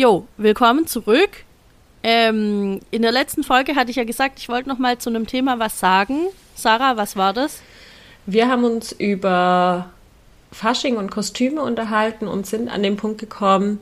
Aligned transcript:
Jo, 0.00 0.26
willkommen 0.38 0.86
zurück. 0.86 1.28
Ähm, 2.02 2.80
in 2.90 3.02
der 3.02 3.12
letzten 3.12 3.44
Folge 3.44 3.76
hatte 3.76 3.90
ich 3.90 3.98
ja 3.98 4.04
gesagt, 4.04 4.38
ich 4.38 4.48
wollte 4.48 4.66
noch 4.66 4.78
mal 4.78 4.96
zu 4.96 5.10
einem 5.10 5.26
Thema 5.26 5.58
was 5.58 5.78
sagen. 5.78 6.20
Sarah, 6.54 6.96
was 6.96 7.16
war 7.16 7.34
das? 7.34 7.60
Wir 8.24 8.48
haben 8.48 8.64
uns 8.64 8.92
über 8.92 9.90
Fasching 10.52 10.96
und 10.96 11.10
Kostüme 11.10 11.60
unterhalten 11.60 12.28
und 12.28 12.46
sind 12.46 12.70
an 12.70 12.82
den 12.82 12.96
Punkt 12.96 13.20
gekommen, 13.20 13.78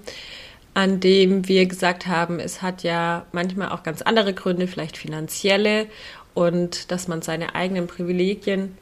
an 0.74 0.98
dem 0.98 1.46
wir 1.46 1.66
gesagt 1.66 2.08
haben, 2.08 2.40
es 2.40 2.62
hat 2.62 2.82
ja 2.82 3.24
manchmal 3.30 3.68
auch 3.68 3.84
ganz 3.84 4.02
andere 4.02 4.34
Gründe, 4.34 4.66
vielleicht 4.66 4.96
finanzielle 4.96 5.86
und 6.34 6.90
dass 6.90 7.06
man 7.06 7.22
seine 7.22 7.54
eigenen 7.54 7.86
Privilegien 7.86 8.76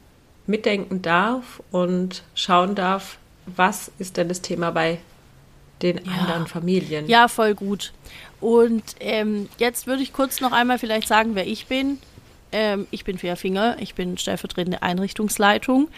mitdenken 0.47 1.03
darf 1.03 1.61
und 1.69 2.23
schauen 2.33 2.73
darf, 2.73 3.19
was 3.45 3.91
ist 3.99 4.17
denn 4.17 4.27
das 4.27 4.41
Thema 4.41 4.71
bei 4.71 4.97
den 5.81 5.97
ja. 6.05 6.11
anderen 6.11 6.47
Familien. 6.47 7.07
Ja, 7.07 7.27
voll 7.27 7.55
gut. 7.55 7.93
Und 8.39 8.83
ähm, 8.99 9.49
jetzt 9.57 9.87
würde 9.87 10.03
ich 10.03 10.13
kurz 10.13 10.41
noch 10.41 10.51
einmal 10.51 10.79
vielleicht 10.79 11.07
sagen, 11.07 11.35
wer 11.35 11.47
ich 11.47 11.67
bin. 11.67 11.99
Ähm, 12.51 12.87
ich 12.91 13.03
bin 13.03 13.17
Fia 13.17 13.35
Finger, 13.35 13.77
ich 13.79 13.95
bin 13.95 14.17
stellvertretende 14.17 14.81
Einrichtungsleitung. 14.81 15.89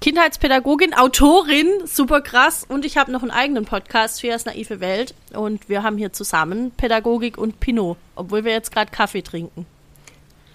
Kindheitspädagogin, 0.00 0.92
Autorin, 0.92 1.68
super 1.86 2.20
krass. 2.20 2.66
Und 2.68 2.84
ich 2.84 2.96
habe 2.96 3.12
noch 3.12 3.22
einen 3.22 3.30
eigenen 3.30 3.64
Podcast, 3.64 4.20
Fias 4.20 4.44
naive 4.44 4.80
Welt. 4.80 5.14
Und 5.32 5.68
wir 5.68 5.82
haben 5.82 5.96
hier 5.96 6.12
zusammen 6.12 6.72
Pädagogik 6.72 7.38
und 7.38 7.60
Pinot, 7.60 7.96
obwohl 8.14 8.44
wir 8.44 8.52
jetzt 8.52 8.72
gerade 8.72 8.90
Kaffee 8.90 9.22
trinken. 9.22 9.66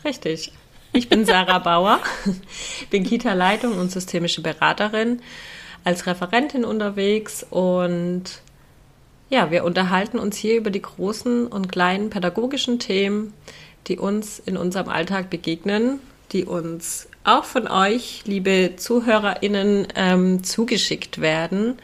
Richtig. 0.04 0.52
Ich 0.91 1.10
bin 1.10 1.26
Sarah 1.26 1.60
Bauer, 1.60 1.99
bin 2.90 3.04
Kita-Leitung 3.04 3.77
und 3.77 3.91
systemische 3.91 4.41
Beraterin, 4.41 5.22
als 5.84 6.05
Referentin 6.05 6.65
unterwegs 6.65 7.46
und 7.49 8.41
ja, 9.30 9.52
wir 9.52 9.63
unterhalten 9.63 10.18
uns 10.18 10.38
hier 10.38 10.58
über 10.58 10.72
die 10.72 10.82
großen 10.82 11.48
und 11.48 11.72
kleinen 11.72 12.10
pädagogischen 12.10 12.80
Themen, 12.80 13.34
die 13.88 13.98
uns 13.98 14.40
in 14.40 14.58
unserem 14.58 14.90
Alltag 14.90 15.30
begegnen, 15.30 15.99
die 16.32 16.46
uns 16.46 17.08
auch 17.24 17.44
von 17.44 17.68
euch, 17.68 18.24
liebe 18.26 18.74
ZuhörerInnen, 18.76 19.88
ähm, 19.96 20.44
zugeschickt 20.44 21.21
werden. 21.21 21.77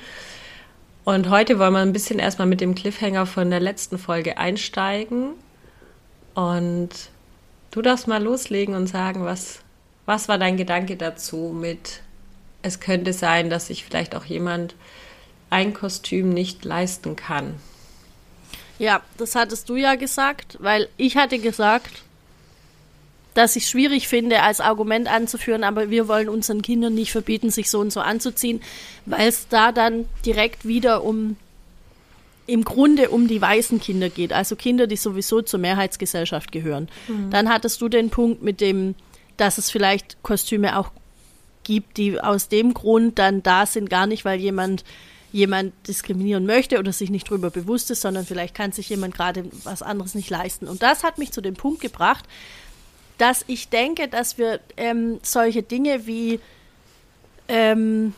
Und 1.03 1.29
heute 1.29 1.59
wollen 1.59 1.73
wir 1.73 1.81
ein 1.81 1.93
bisschen 1.93 2.17
erstmal 2.17 2.47
mit 2.47 2.61
dem 2.61 2.73
Cliffhanger 2.73 3.27
von 3.27 3.51
der 3.51 3.59
letzten 3.59 3.99
Folge 3.99 4.39
einsteigen. 4.39 5.33
Und 6.33 6.89
du 7.69 7.81
darfst 7.83 8.07
mal 8.07 8.23
loslegen 8.23 8.73
und 8.73 8.87
sagen, 8.87 9.23
was, 9.23 9.59
was 10.07 10.27
war 10.27 10.39
dein 10.39 10.57
Gedanke 10.57 10.95
dazu 10.95 11.55
mit, 11.55 12.01
es 12.63 12.79
könnte 12.79 13.13
sein, 13.13 13.51
dass 13.51 13.67
sich 13.67 13.85
vielleicht 13.85 14.15
auch 14.15 14.25
jemand 14.25 14.73
ein 15.49 15.73
Kostüm 15.73 16.29
nicht 16.29 16.65
leisten 16.65 17.15
kann. 17.15 17.55
Ja, 18.77 19.01
das 19.17 19.35
hattest 19.35 19.69
du 19.69 19.75
ja 19.75 19.95
gesagt, 19.95 20.57
weil 20.59 20.89
ich 20.97 21.15
hatte 21.15 21.39
gesagt, 21.39 22.03
dass 23.33 23.55
ich 23.55 23.63
es 23.63 23.69
schwierig 23.69 24.07
finde, 24.07 24.41
als 24.41 24.61
Argument 24.61 25.09
anzuführen, 25.11 25.63
aber 25.63 25.89
wir 25.89 26.07
wollen 26.07 26.29
unseren 26.29 26.61
Kindern 26.61 26.95
nicht 26.95 27.11
verbieten, 27.11 27.49
sich 27.51 27.69
so 27.69 27.79
und 27.79 27.91
so 27.91 27.99
anzuziehen, 27.99 28.61
weil 29.05 29.27
es 29.27 29.47
da 29.49 29.71
dann 29.71 30.05
direkt 30.25 30.65
wieder 30.65 31.03
um 31.03 31.35
im 32.47 32.63
Grunde 32.63 33.09
um 33.09 33.27
die 33.27 33.41
weißen 33.41 33.79
Kinder 33.79 34.09
geht, 34.09 34.31
also 34.31 34.55
Kinder, 34.55 34.87
die 34.87 34.97
sowieso 34.97 35.41
zur 35.41 35.59
Mehrheitsgesellschaft 35.59 36.51
gehören. 36.51 36.89
Mhm. 37.07 37.31
Dann 37.31 37.49
hattest 37.49 37.81
du 37.81 37.89
den 37.89 38.09
Punkt 38.09 38.43
mit 38.43 38.61
dem, 38.61 38.95
dass 39.37 39.57
es 39.57 39.71
vielleicht 39.71 40.21
Kostüme 40.21 40.77
auch 40.77 40.91
gibt, 41.63 41.97
die 41.97 42.21
aus 42.21 42.47
dem 42.47 42.73
Grund 42.73 43.17
dann 43.17 43.41
da 43.41 43.65
sind, 43.65 43.89
gar 43.89 44.05
nicht, 44.05 44.25
weil 44.25 44.39
jemand 44.39 44.83
jemand 45.35 45.73
diskriminieren 45.85 46.45
möchte 46.45 46.79
oder 46.79 46.93
sich 46.93 47.09
nicht 47.09 47.27
darüber 47.27 47.49
bewusst 47.49 47.91
ist, 47.91 47.99
sondern 47.99 48.25
vielleicht 48.25 48.55
kann 48.55 48.71
sich 48.71 48.87
jemand 48.87 49.13
gerade 49.13 49.43
was 49.65 49.81
anderes 49.81 50.15
nicht 50.15 50.29
leisten. 50.29 50.65
Und 50.65 50.81
das 50.81 51.03
hat 51.03 51.17
mich 51.17 51.33
zu 51.33 51.41
dem 51.41 51.55
Punkt 51.55 51.81
gebracht, 51.81 52.23
dass 53.17 53.43
ich 53.47 53.67
denke, 53.67 54.07
dass 54.07 54.37
wir 54.37 54.61
ähm, 54.77 55.19
solche 55.23 55.61
Dinge 55.61 56.07
wie 56.07 56.39
ähm, 57.49 58.13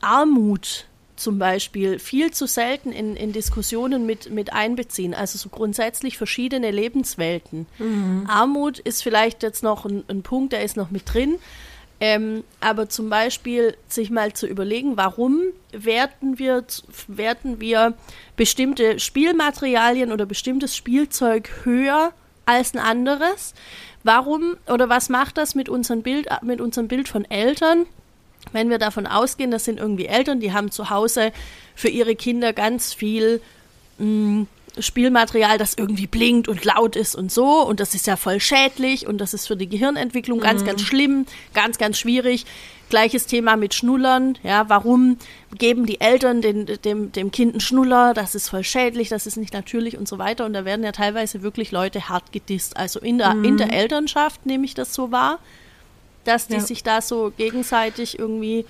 Armut 0.00 0.86
zum 1.16 1.40
Beispiel 1.40 1.98
viel 1.98 2.30
zu 2.30 2.46
selten 2.46 2.92
in, 2.92 3.16
in 3.16 3.32
Diskussionen 3.32 4.06
mit, 4.06 4.30
mit 4.30 4.52
einbeziehen. 4.52 5.14
Also 5.14 5.36
so 5.36 5.48
grundsätzlich 5.48 6.16
verschiedene 6.16 6.70
Lebenswelten. 6.70 7.66
Mhm. 7.78 8.26
Armut 8.28 8.78
ist 8.78 9.02
vielleicht 9.02 9.42
jetzt 9.42 9.64
noch 9.64 9.84
ein, 9.84 10.04
ein 10.06 10.22
Punkt, 10.22 10.52
der 10.52 10.62
ist 10.62 10.76
noch 10.76 10.92
mit 10.92 11.12
drin. 11.12 11.40
Ähm, 12.00 12.44
aber 12.60 12.88
zum 12.88 13.08
Beispiel 13.08 13.76
sich 13.88 14.10
mal 14.10 14.32
zu 14.32 14.46
überlegen, 14.46 14.96
warum 14.96 15.40
werten 15.72 16.38
wir, 16.38 16.64
werten 17.06 17.60
wir 17.60 17.94
bestimmte 18.36 18.98
Spielmaterialien 18.98 20.12
oder 20.12 20.26
bestimmtes 20.26 20.76
Spielzeug 20.76 21.50
höher 21.64 22.12
als 22.46 22.74
ein 22.74 22.80
anderes? 22.80 23.54
Warum 24.02 24.56
oder 24.66 24.88
was 24.88 25.08
macht 25.08 25.38
das 25.38 25.54
mit 25.54 25.68
unserem 25.68 26.02
Bild, 26.02 26.28
mit 26.42 26.60
unserem 26.60 26.88
Bild 26.88 27.08
von 27.08 27.24
Eltern? 27.24 27.86
Wenn 28.52 28.68
wir 28.68 28.78
davon 28.78 29.06
ausgehen, 29.06 29.50
das 29.50 29.64
sind 29.64 29.78
irgendwie 29.78 30.06
Eltern, 30.06 30.40
die 30.40 30.52
haben 30.52 30.70
zu 30.70 30.90
Hause 30.90 31.32
für 31.74 31.88
ihre 31.88 32.14
Kinder 32.14 32.52
ganz 32.52 32.92
viel 32.92 33.40
mh, 33.98 34.06
mm, 34.06 34.46
Spielmaterial, 34.78 35.58
das 35.58 35.74
irgendwie 35.74 36.06
blinkt 36.06 36.48
und 36.48 36.64
laut 36.64 36.96
ist 36.96 37.14
und 37.14 37.30
so. 37.30 37.62
Und 37.62 37.80
das 37.80 37.94
ist 37.94 38.06
ja 38.06 38.16
voll 38.16 38.40
schädlich 38.40 39.06
und 39.06 39.18
das 39.18 39.34
ist 39.34 39.46
für 39.46 39.56
die 39.56 39.68
Gehirnentwicklung 39.68 40.40
ganz, 40.40 40.62
mhm. 40.62 40.66
ganz 40.66 40.82
schlimm, 40.82 41.26
ganz, 41.52 41.78
ganz 41.78 41.98
schwierig. 41.98 42.44
Gleiches 42.90 43.26
Thema 43.26 43.56
mit 43.56 43.74
Schnullern. 43.74 44.36
Ja, 44.42 44.68
warum 44.68 45.16
geben 45.56 45.86
die 45.86 46.00
Eltern 46.00 46.42
den, 46.42 46.66
dem, 46.84 47.12
dem 47.12 47.30
Kind 47.30 47.52
einen 47.52 47.60
Schnuller? 47.60 48.14
Das 48.14 48.34
ist 48.34 48.48
voll 48.48 48.62
schädlich, 48.62 49.08
das 49.08 49.26
ist 49.26 49.36
nicht 49.36 49.54
natürlich 49.54 49.96
und 49.96 50.06
so 50.06 50.18
weiter. 50.18 50.44
Und 50.44 50.52
da 50.52 50.64
werden 50.64 50.84
ja 50.84 50.92
teilweise 50.92 51.42
wirklich 51.42 51.72
Leute 51.72 52.08
hart 52.08 52.32
gedisst. 52.32 52.76
Also 52.76 53.00
in 53.00 53.18
der, 53.18 53.34
mhm. 53.34 53.44
in 53.44 53.56
der 53.56 53.72
Elternschaft 53.72 54.44
nehme 54.44 54.64
ich 54.64 54.74
das 54.74 54.92
so 54.92 55.10
wahr, 55.12 55.38
dass 56.24 56.46
die 56.46 56.54
ja. 56.54 56.60
sich 56.60 56.82
da 56.82 57.00
so 57.00 57.32
gegenseitig 57.36 58.18
irgendwie 58.18 58.66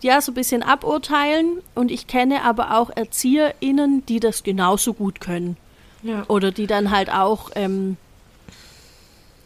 ja, 0.00 0.20
so 0.20 0.32
ein 0.32 0.34
bisschen 0.34 0.62
aburteilen. 0.62 1.58
Und 1.74 1.90
ich 1.90 2.06
kenne 2.06 2.42
aber 2.42 2.76
auch 2.78 2.90
ErzieherInnen, 2.94 4.04
die 4.06 4.20
das 4.20 4.42
genauso 4.42 4.94
gut 4.94 5.20
können. 5.20 5.56
Ja. 6.02 6.24
Oder 6.28 6.50
die 6.50 6.66
dann 6.66 6.90
halt 6.90 7.12
auch 7.12 7.50
ähm, 7.54 7.96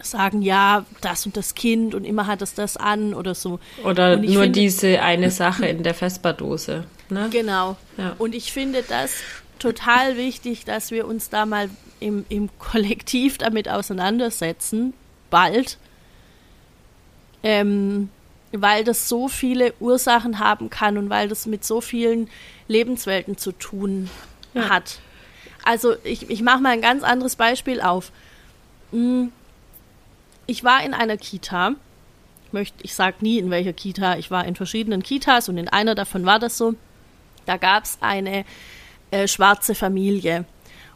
sagen, 0.00 0.42
ja, 0.42 0.84
das 1.00 1.26
und 1.26 1.36
das 1.36 1.54
Kind 1.54 1.94
und 1.94 2.04
immer 2.04 2.26
hat 2.26 2.42
es 2.42 2.54
das 2.54 2.76
an 2.76 3.14
oder 3.14 3.34
so. 3.34 3.58
Oder 3.84 4.16
nur 4.16 4.42
finde, 4.42 4.50
diese 4.50 5.02
eine 5.02 5.30
Sache 5.30 5.66
in 5.66 5.82
der 5.82 5.94
Vesperdose. 5.94 6.84
Ne? 7.10 7.28
Genau. 7.30 7.76
Ja. 7.96 8.14
Und 8.18 8.34
ich 8.34 8.52
finde 8.52 8.82
das 8.82 9.12
total 9.58 10.16
wichtig, 10.16 10.64
dass 10.64 10.90
wir 10.90 11.06
uns 11.06 11.30
da 11.30 11.46
mal 11.46 11.68
im, 12.00 12.24
im 12.28 12.50
Kollektiv 12.58 13.38
damit 13.38 13.68
auseinandersetzen, 13.68 14.94
bald. 15.30 15.78
Ähm, 17.42 18.10
weil 18.62 18.84
das 18.84 19.08
so 19.08 19.28
viele 19.28 19.74
Ursachen 19.80 20.38
haben 20.38 20.70
kann 20.70 20.98
und 20.98 21.10
weil 21.10 21.28
das 21.28 21.46
mit 21.46 21.64
so 21.64 21.80
vielen 21.80 22.28
Lebenswelten 22.68 23.36
zu 23.36 23.52
tun 23.52 24.10
ja. 24.54 24.68
hat. 24.68 24.98
Also 25.64 25.96
ich, 26.04 26.30
ich 26.30 26.42
mache 26.42 26.60
mal 26.60 26.70
ein 26.70 26.80
ganz 26.80 27.02
anderes 27.02 27.36
Beispiel 27.36 27.80
auf. 27.80 28.12
Hm, 28.92 29.32
ich 30.46 30.62
war 30.64 30.84
in 30.84 30.94
einer 30.94 31.16
Kita. 31.16 31.74
Ich, 32.46 32.52
möchte, 32.52 32.76
ich 32.82 32.94
sage 32.94 33.16
nie 33.20 33.38
in 33.38 33.50
welcher 33.50 33.72
Kita. 33.72 34.16
Ich 34.16 34.30
war 34.30 34.44
in 34.44 34.54
verschiedenen 34.54 35.02
Kitas 35.02 35.48
und 35.48 35.58
in 35.58 35.68
einer 35.68 35.94
davon 35.94 36.24
war 36.24 36.38
das 36.38 36.56
so. 36.56 36.74
Da 37.46 37.56
gab 37.56 37.84
es 37.84 37.98
eine 38.00 38.44
äh, 39.10 39.26
schwarze 39.26 39.74
Familie. 39.74 40.44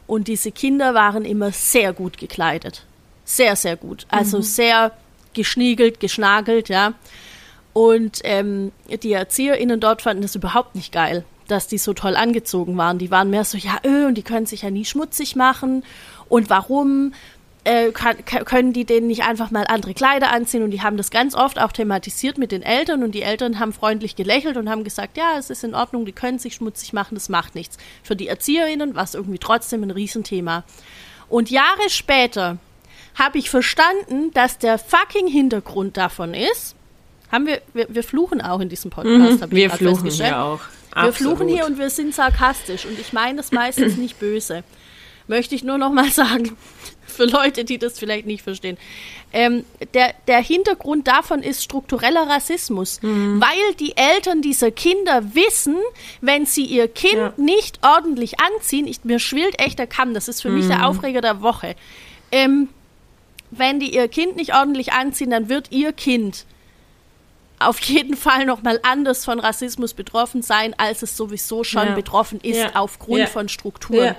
Und 0.07 0.27
diese 0.27 0.51
Kinder 0.51 0.93
waren 0.93 1.25
immer 1.25 1.51
sehr 1.51 1.93
gut 1.93 2.17
gekleidet. 2.17 2.85
Sehr, 3.23 3.55
sehr 3.55 3.77
gut. 3.77 4.05
Also 4.09 4.37
mhm. 4.37 4.43
sehr 4.43 4.91
geschniegelt, 5.33 5.99
geschnagelt, 5.99 6.69
ja. 6.69 6.93
Und 7.73 8.19
ähm, 8.23 8.71
die 9.03 9.13
ErzieherInnen 9.13 9.79
dort 9.79 10.01
fanden 10.01 10.21
das 10.21 10.35
überhaupt 10.35 10.75
nicht 10.75 10.91
geil, 10.91 11.23
dass 11.47 11.67
die 11.67 11.77
so 11.77 11.93
toll 11.93 12.15
angezogen 12.15 12.77
waren. 12.77 12.97
Die 12.97 13.11
waren 13.11 13.29
mehr 13.29 13.45
so, 13.45 13.57
ja, 13.57 13.77
öh, 13.85 14.05
und 14.05 14.15
die 14.15 14.23
können 14.23 14.45
sich 14.45 14.63
ja 14.63 14.69
nie 14.69 14.85
schmutzig 14.85 15.35
machen. 15.35 15.83
Und 16.27 16.49
warum 16.49 17.13
äh, 17.63 17.91
kann, 17.91 18.23
können 18.25 18.73
die 18.73 18.85
denen 18.85 19.07
nicht 19.07 19.23
einfach 19.23 19.51
mal 19.51 19.65
andere 19.67 19.93
Kleider 19.93 20.31
anziehen? 20.31 20.63
Und 20.63 20.71
die 20.71 20.81
haben 20.81 20.97
das 20.97 21.11
ganz 21.11 21.33
oft 21.33 21.59
auch 21.59 21.71
thematisiert 21.71 22.37
mit 22.37 22.51
den 22.51 22.61
Eltern. 22.61 23.03
Und 23.03 23.15
die 23.15 23.21
Eltern 23.21 23.59
haben 23.59 23.71
freundlich 23.71 24.17
gelächelt 24.17 24.57
und 24.57 24.69
haben 24.69 24.83
gesagt, 24.83 25.15
ja, 25.15 25.37
es 25.37 25.49
ist 25.49 25.63
in 25.63 25.75
Ordnung, 25.75 26.05
die 26.05 26.11
können 26.11 26.39
sich 26.39 26.55
schmutzig 26.55 26.91
machen, 26.91 27.15
das 27.15 27.29
macht 27.29 27.55
nichts. 27.55 27.77
Für 28.03 28.17
die 28.17 28.27
ErzieherInnen 28.27 28.95
war 28.95 29.03
es 29.03 29.15
irgendwie 29.15 29.39
trotzdem 29.39 29.83
ein 29.83 29.91
Riesenthema. 29.91 30.65
Und 31.29 31.49
Jahre 31.49 31.89
später 31.89 32.57
habe 33.15 33.37
ich 33.37 33.49
verstanden, 33.49 34.31
dass 34.33 34.57
der 34.57 34.77
fucking 34.77 35.27
Hintergrund 35.27 35.95
davon 35.95 36.33
ist, 36.33 36.75
haben 37.31 37.45
wir, 37.47 37.61
wir, 37.73 37.87
wir 37.89 38.03
fluchen 38.03 38.41
auch 38.41 38.59
in 38.59 38.69
diesem 38.69 38.91
Podcast. 38.91 39.41
Mhm, 39.47 39.51
wir 39.51 39.69
fluchen 39.69 40.09
hier 40.09 40.39
auch. 40.43 40.59
Absolut. 40.91 41.05
Wir 41.05 41.13
fluchen 41.13 41.47
hier 41.47 41.65
und 41.65 41.77
wir 41.79 41.89
sind 41.89 42.13
sarkastisch 42.13 42.85
und 42.85 42.99
ich 42.99 43.13
meine 43.13 43.37
das 43.37 43.51
meistens 43.51 43.95
nicht 43.97 44.19
böse. 44.19 44.63
möchte 45.27 45.55
ich 45.55 45.63
nur 45.63 45.77
noch 45.77 45.91
mal 45.93 46.09
sagen, 46.11 46.57
für 47.07 47.23
Leute, 47.25 47.63
die 47.63 47.77
das 47.77 47.97
vielleicht 47.99 48.25
nicht 48.25 48.41
verstehen. 48.41 48.77
Ähm, 49.33 49.63
der, 49.93 50.13
der 50.27 50.39
Hintergrund 50.41 51.07
davon 51.07 51.41
ist 51.43 51.63
struktureller 51.63 52.27
Rassismus, 52.27 53.01
Mhm. 53.01 53.39
weil 53.41 53.73
die 53.79 53.95
Eltern 53.95 54.41
dieser 54.41 54.71
Kinder 54.71 55.23
wissen, 55.33 55.77
wenn 56.19 56.45
sie 56.45 56.65
ihr 56.65 56.89
Kind 56.89 57.13
Ja. 57.15 57.33
nicht 57.37 57.79
ordentlich 57.85 58.39
anziehen, 58.41 58.87
ich, 58.87 59.03
mir 59.05 59.19
schwillt 59.19 59.57
echt 59.61 59.79
der 59.79 59.87
Kamm, 59.87 60.13
das 60.13 60.27
ist 60.27 60.41
für 60.41 60.49
mich 60.49 60.65
Mhm. 60.65 60.69
der 60.69 60.87
Aufreger 60.87 61.21
der 61.21 61.41
Woche. 61.41 61.75
Ähm, 62.33 62.67
wenn 63.51 63.79
die 63.79 63.93
ihr 63.93 64.07
Kind 64.09 64.35
nicht 64.35 64.53
ordentlich 64.53 64.91
anziehen, 64.93 65.29
dann 65.29 65.47
wird 65.49 65.71
ihr 65.71 65.93
Kind 65.93 66.45
auf 67.67 67.79
jeden 67.81 68.15
Fall 68.15 68.45
nochmal 68.45 68.79
anders 68.83 69.25
von 69.25 69.39
Rassismus 69.39 69.93
betroffen 69.93 70.41
sein, 70.41 70.73
als 70.77 71.01
es 71.01 71.15
sowieso 71.17 71.63
schon 71.63 71.87
Ja. 71.89 71.95
betroffen 71.95 72.39
ist 72.41 72.57
Ja. 72.57 72.71
aufgrund 72.75 73.19
Ja. 73.21 73.27
von 73.27 73.49
Strukturen. 73.49 74.15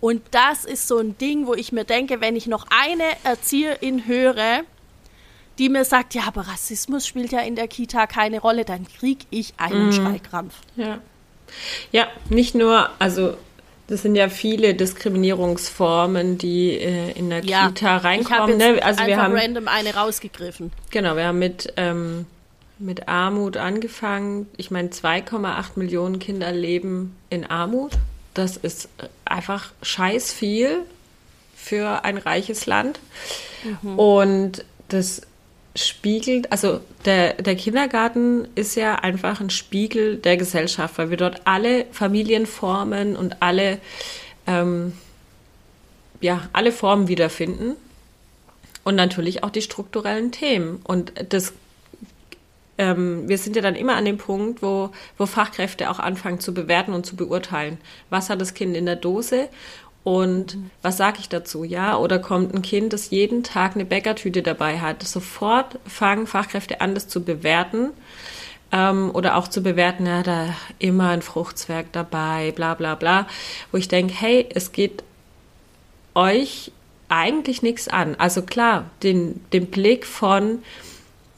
Und 0.00 0.22
das 0.30 0.64
ist 0.64 0.88
so 0.88 0.98
ein 0.98 1.16
Ding, 1.18 1.46
wo 1.46 1.54
ich 1.54 1.72
mir 1.72 1.84
denke, 1.84 2.20
wenn 2.20 2.36
ich 2.36 2.46
noch 2.46 2.66
eine 2.70 3.04
Erzieherin 3.24 4.06
höre, 4.06 4.60
die 5.58 5.68
mir 5.70 5.84
sagt, 5.86 6.14
ja, 6.14 6.24
aber 6.26 6.42
Rassismus 6.42 7.06
spielt 7.06 7.32
ja 7.32 7.40
in 7.40 7.56
der 7.56 7.66
Kita 7.66 8.06
keine 8.06 8.40
Rolle, 8.40 8.64
dann 8.66 8.86
krieg 8.86 9.20
ich 9.30 9.54
Mhm. 9.54 9.54
einen 9.58 9.92
Schreikrampf. 9.92 10.54
Ja. 10.76 10.98
Ja, 11.92 12.08
nicht 12.28 12.54
nur, 12.54 12.90
also 12.98 13.36
das 13.88 14.02
sind 14.02 14.16
ja 14.16 14.28
viele 14.28 14.74
Diskriminierungsformen, 14.74 16.38
die 16.38 16.72
äh, 16.72 17.12
in 17.12 17.30
der 17.30 17.44
Ja, 17.44 17.68
Kita 17.68 17.70
ich 17.78 17.82
habe 17.92 18.04
reinkommen. 18.04 18.60
jetzt 18.60 18.74
Ne? 18.76 18.82
Also 18.82 19.06
wir 19.06 19.16
haben 19.22 19.34
random 19.34 19.68
eine 19.68 19.94
rausgegriffen. 19.94 20.72
genau, 20.90 21.16
wir 21.16 21.24
haben 21.26 21.38
mit 21.38 21.72
ähm, 21.76 22.26
mit 22.78 23.08
Armut 23.08 23.56
angefangen. 23.56 24.48
Ich 24.56 24.70
meine, 24.70 24.88
2,8 24.88 25.70
Millionen 25.76 26.18
Kinder 26.18 26.52
leben 26.52 27.16
in 27.30 27.44
Armut. 27.44 27.92
Das 28.34 28.56
ist 28.56 28.88
einfach 29.24 29.72
scheiß 29.82 30.32
viel 30.32 30.80
für 31.56 32.04
ein 32.04 32.18
reiches 32.18 32.66
Land. 32.66 33.00
Und 33.96 34.64
das 34.88 35.22
spiegelt, 35.74 36.52
also 36.52 36.80
der, 37.04 37.34
der 37.34 37.56
Kindergarten 37.56 38.48
ist 38.54 38.76
ja 38.76 38.96
einfach 38.96 39.40
ein 39.40 39.50
Spiegel 39.50 40.16
der 40.16 40.36
Gesellschaft, 40.36 40.98
weil 40.98 41.10
wir 41.10 41.16
dort 41.16 41.42
alle 41.44 41.86
Familienformen 41.92 43.16
und 43.16 43.42
alle, 43.42 43.78
ähm, 44.46 44.92
ja, 46.20 46.48
alle 46.52 46.72
Formen 46.72 47.08
wiederfinden. 47.08 47.76
Und 48.84 48.94
natürlich 48.94 49.42
auch 49.42 49.50
die 49.50 49.62
strukturellen 49.62 50.30
Themen. 50.30 50.80
Und 50.84 51.12
das 51.30 51.52
ähm, 52.78 53.28
wir 53.28 53.38
sind 53.38 53.56
ja 53.56 53.62
dann 53.62 53.74
immer 53.74 53.96
an 53.96 54.04
dem 54.04 54.18
Punkt, 54.18 54.62
wo, 54.62 54.90
wo 55.16 55.26
Fachkräfte 55.26 55.90
auch 55.90 55.98
anfangen 55.98 56.40
zu 56.40 56.52
bewerten 56.52 56.92
und 56.92 57.06
zu 57.06 57.16
beurteilen. 57.16 57.78
Was 58.10 58.30
hat 58.30 58.40
das 58.40 58.54
Kind 58.54 58.76
in 58.76 58.86
der 58.86 58.96
Dose 58.96 59.48
und 60.06 60.56
was 60.82 60.98
sage 60.98 61.18
ich 61.18 61.28
dazu? 61.28 61.64
Ja, 61.64 61.96
oder 61.96 62.20
kommt 62.20 62.54
ein 62.54 62.62
Kind, 62.62 62.92
das 62.92 63.10
jeden 63.10 63.42
Tag 63.42 63.74
eine 63.74 63.84
Bäckertüte 63.84 64.40
dabei 64.40 64.78
hat? 64.78 65.02
Sofort 65.02 65.80
fangen 65.84 66.28
Fachkräfte 66.28 66.80
an, 66.80 66.94
das 66.94 67.08
zu 67.08 67.24
bewerten. 67.24 67.90
Ähm, 68.70 69.10
oder 69.12 69.36
auch 69.36 69.48
zu 69.48 69.62
bewerten, 69.62 70.06
ja, 70.06 70.22
da 70.22 70.54
immer 70.78 71.08
ein 71.08 71.22
Fruchtzwerg 71.22 71.90
dabei, 71.90 72.52
bla 72.52 72.74
bla 72.74 72.94
bla. 72.94 73.26
Wo 73.72 73.78
ich 73.78 73.88
denke, 73.88 74.14
hey, 74.14 74.46
es 74.54 74.70
geht 74.70 75.02
euch 76.14 76.70
eigentlich 77.08 77.62
nichts 77.62 77.88
an. 77.88 78.14
Also 78.14 78.42
klar, 78.42 78.84
den, 79.02 79.44
den 79.52 79.66
Blick 79.66 80.06
von 80.06 80.62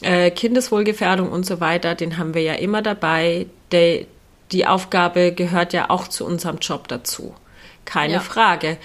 äh, 0.03 0.31
Kindeswohlgefährdung 0.31 1.31
und 1.31 1.45
so 1.45 1.61
weiter, 1.61 1.95
den 1.95 2.19
haben 2.19 2.35
wir 2.35 2.43
ja 2.43 2.55
immer 2.55 2.83
dabei. 2.83 3.47
Der, 3.73 4.05
die 4.53 4.67
Aufgabe 4.67 5.33
gehört 5.33 5.73
ja 5.73 5.91
auch 5.91 6.09
zu 6.09 6.25
unserem 6.25 6.59
Job 6.59 6.89
dazu. 6.89 7.35
Keine 7.85 8.15
Ja. 8.15 8.21
Frage. 8.21 8.77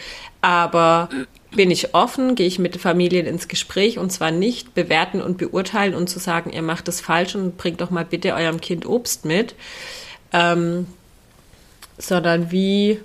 Aber 0.41 1.09
bin 1.55 1.71
ich 1.71 1.93
offen, 1.93 2.35
gehe 2.35 2.47
ich 2.47 2.59
mit 2.59 2.77
Familien 2.77 3.25
ins 3.25 3.47
Gespräch 3.47 3.97
und 3.99 4.11
zwar 4.11 4.31
nicht 4.31 4.73
bewerten 4.73 5.21
und 5.21 5.37
beurteilen 5.37 5.93
und 5.93 6.09
zu 6.09 6.19
sagen, 6.19 6.51
ihr 6.51 6.61
macht 6.61 6.87
es 6.87 6.99
falsch 6.99 7.35
und 7.35 7.57
bringt 7.57 7.81
doch 7.81 7.91
mal 7.91 8.05
bitte 8.05 8.33
eurem 8.33 8.59
Kind 8.59 8.85
Obst 8.85 9.23
mit, 9.23 9.55
ähm, 10.33 10.87
sondern 11.97 12.51
wie, 12.51 12.99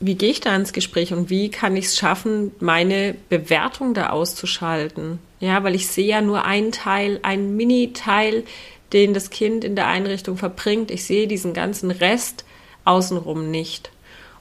wie 0.00 0.14
gehe 0.14 0.30
ich 0.30 0.40
da 0.40 0.54
ins 0.54 0.72
Gespräch 0.72 1.12
und 1.12 1.30
wie 1.30 1.50
kann 1.50 1.76
ich 1.76 1.86
es 1.86 1.96
schaffen, 1.96 2.52
meine 2.60 3.16
Bewertung 3.28 3.94
da 3.94 4.10
auszuschalten? 4.10 5.18
Ja, 5.42 5.64
weil 5.64 5.74
ich 5.74 5.88
sehe 5.88 6.06
ja 6.06 6.22
nur 6.22 6.44
einen 6.44 6.70
Teil, 6.70 7.18
einen 7.24 7.56
Mini-Teil, 7.56 8.44
den 8.92 9.12
das 9.12 9.30
Kind 9.30 9.64
in 9.64 9.74
der 9.74 9.88
Einrichtung 9.88 10.36
verbringt. 10.36 10.92
Ich 10.92 11.02
sehe 11.02 11.26
diesen 11.26 11.52
ganzen 11.52 11.90
Rest 11.90 12.44
außenrum 12.84 13.50
nicht. 13.50 13.90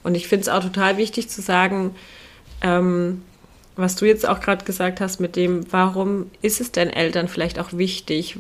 Und 0.04 0.14
ich 0.14 0.28
finde 0.28 0.44
es 0.44 0.50
auch 0.50 0.62
total 0.62 0.98
wichtig 0.98 1.28
zu 1.28 1.42
sagen, 1.42 1.96
ähm, 2.62 3.24
was 3.76 3.96
du 3.96 4.06
jetzt 4.06 4.30
auch 4.30 4.42
gerade 4.42 4.64
gesagt 4.64 5.02
hast 5.02 5.20
mit 5.20 5.36
dem, 5.36 5.66
warum 5.74 6.30
ist 6.44 6.62
es 6.62 6.72
denn 6.72 6.92
Eltern 6.92 7.28
vielleicht 7.28 7.58
auch 7.58 7.74
wichtig, 7.74 8.38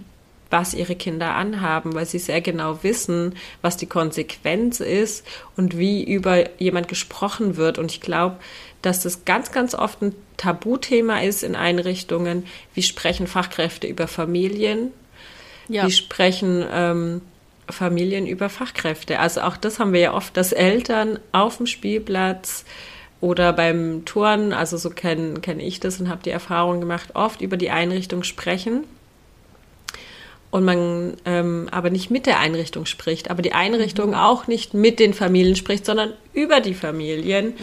was 0.51 0.73
ihre 0.73 0.95
Kinder 0.95 1.35
anhaben, 1.35 1.95
weil 1.95 2.05
sie 2.05 2.19
sehr 2.19 2.41
genau 2.41 2.83
wissen, 2.83 3.35
was 3.61 3.77
die 3.77 3.85
Konsequenz 3.87 4.79
ist 4.81 5.25
und 5.55 5.77
wie 5.77 6.03
über 6.03 6.59
jemand 6.59 6.87
gesprochen 6.87 7.57
wird. 7.57 7.79
Und 7.79 7.91
ich 7.91 8.01
glaube, 8.01 8.37
dass 8.81 9.01
das 9.01 9.25
ganz, 9.25 9.51
ganz 9.51 9.73
oft 9.73 10.01
ein 10.01 10.13
Tabuthema 10.37 11.21
ist 11.21 11.43
in 11.43 11.55
Einrichtungen. 11.55 12.45
Wie 12.73 12.83
sprechen 12.83 13.27
Fachkräfte 13.27 13.87
über 13.87 14.07
Familien? 14.07 14.91
Ja. 15.67 15.87
Wie 15.87 15.91
sprechen 15.91 16.65
ähm, 16.71 17.21
Familien 17.69 18.27
über 18.27 18.49
Fachkräfte? 18.49 19.19
Also 19.19 19.41
auch 19.41 19.55
das 19.55 19.79
haben 19.79 19.93
wir 19.93 20.01
ja 20.01 20.13
oft, 20.13 20.35
dass 20.35 20.51
Eltern 20.51 21.19
auf 21.31 21.57
dem 21.57 21.67
Spielplatz 21.67 22.65
oder 23.21 23.53
beim 23.53 24.03
Touren, 24.03 24.51
also 24.51 24.77
so 24.77 24.89
kenne 24.89 25.39
kenn 25.41 25.59
ich 25.59 25.79
das 25.79 26.01
und 26.01 26.09
habe 26.09 26.23
die 26.23 26.31
Erfahrung 26.31 26.79
gemacht, 26.79 27.11
oft 27.13 27.41
über 27.41 27.55
die 27.55 27.69
Einrichtung 27.69 28.23
sprechen 28.23 28.83
und 30.51 30.65
man 30.65 31.15
ähm, 31.25 31.69
aber 31.71 31.89
nicht 31.89 32.11
mit 32.11 32.25
der 32.25 32.39
Einrichtung 32.39 32.85
spricht, 32.85 33.31
aber 33.31 33.41
die 33.41 33.53
Einrichtung 33.53 34.13
auch 34.13 34.47
nicht 34.47 34.73
mit 34.73 34.99
den 34.99 35.13
Familien 35.13 35.55
spricht, 35.55 35.85
sondern 35.85 36.13
über 36.33 36.59
die 36.59 36.73
Familien 36.73 37.53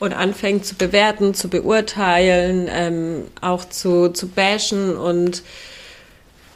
und 0.00 0.14
anfängt 0.14 0.64
zu 0.64 0.74
bewerten, 0.74 1.34
zu 1.34 1.48
beurteilen, 1.48 2.68
ähm, 2.70 3.24
auch 3.42 3.66
zu, 3.66 4.08
zu 4.08 4.28
bashen 4.28 4.96
und 4.96 5.42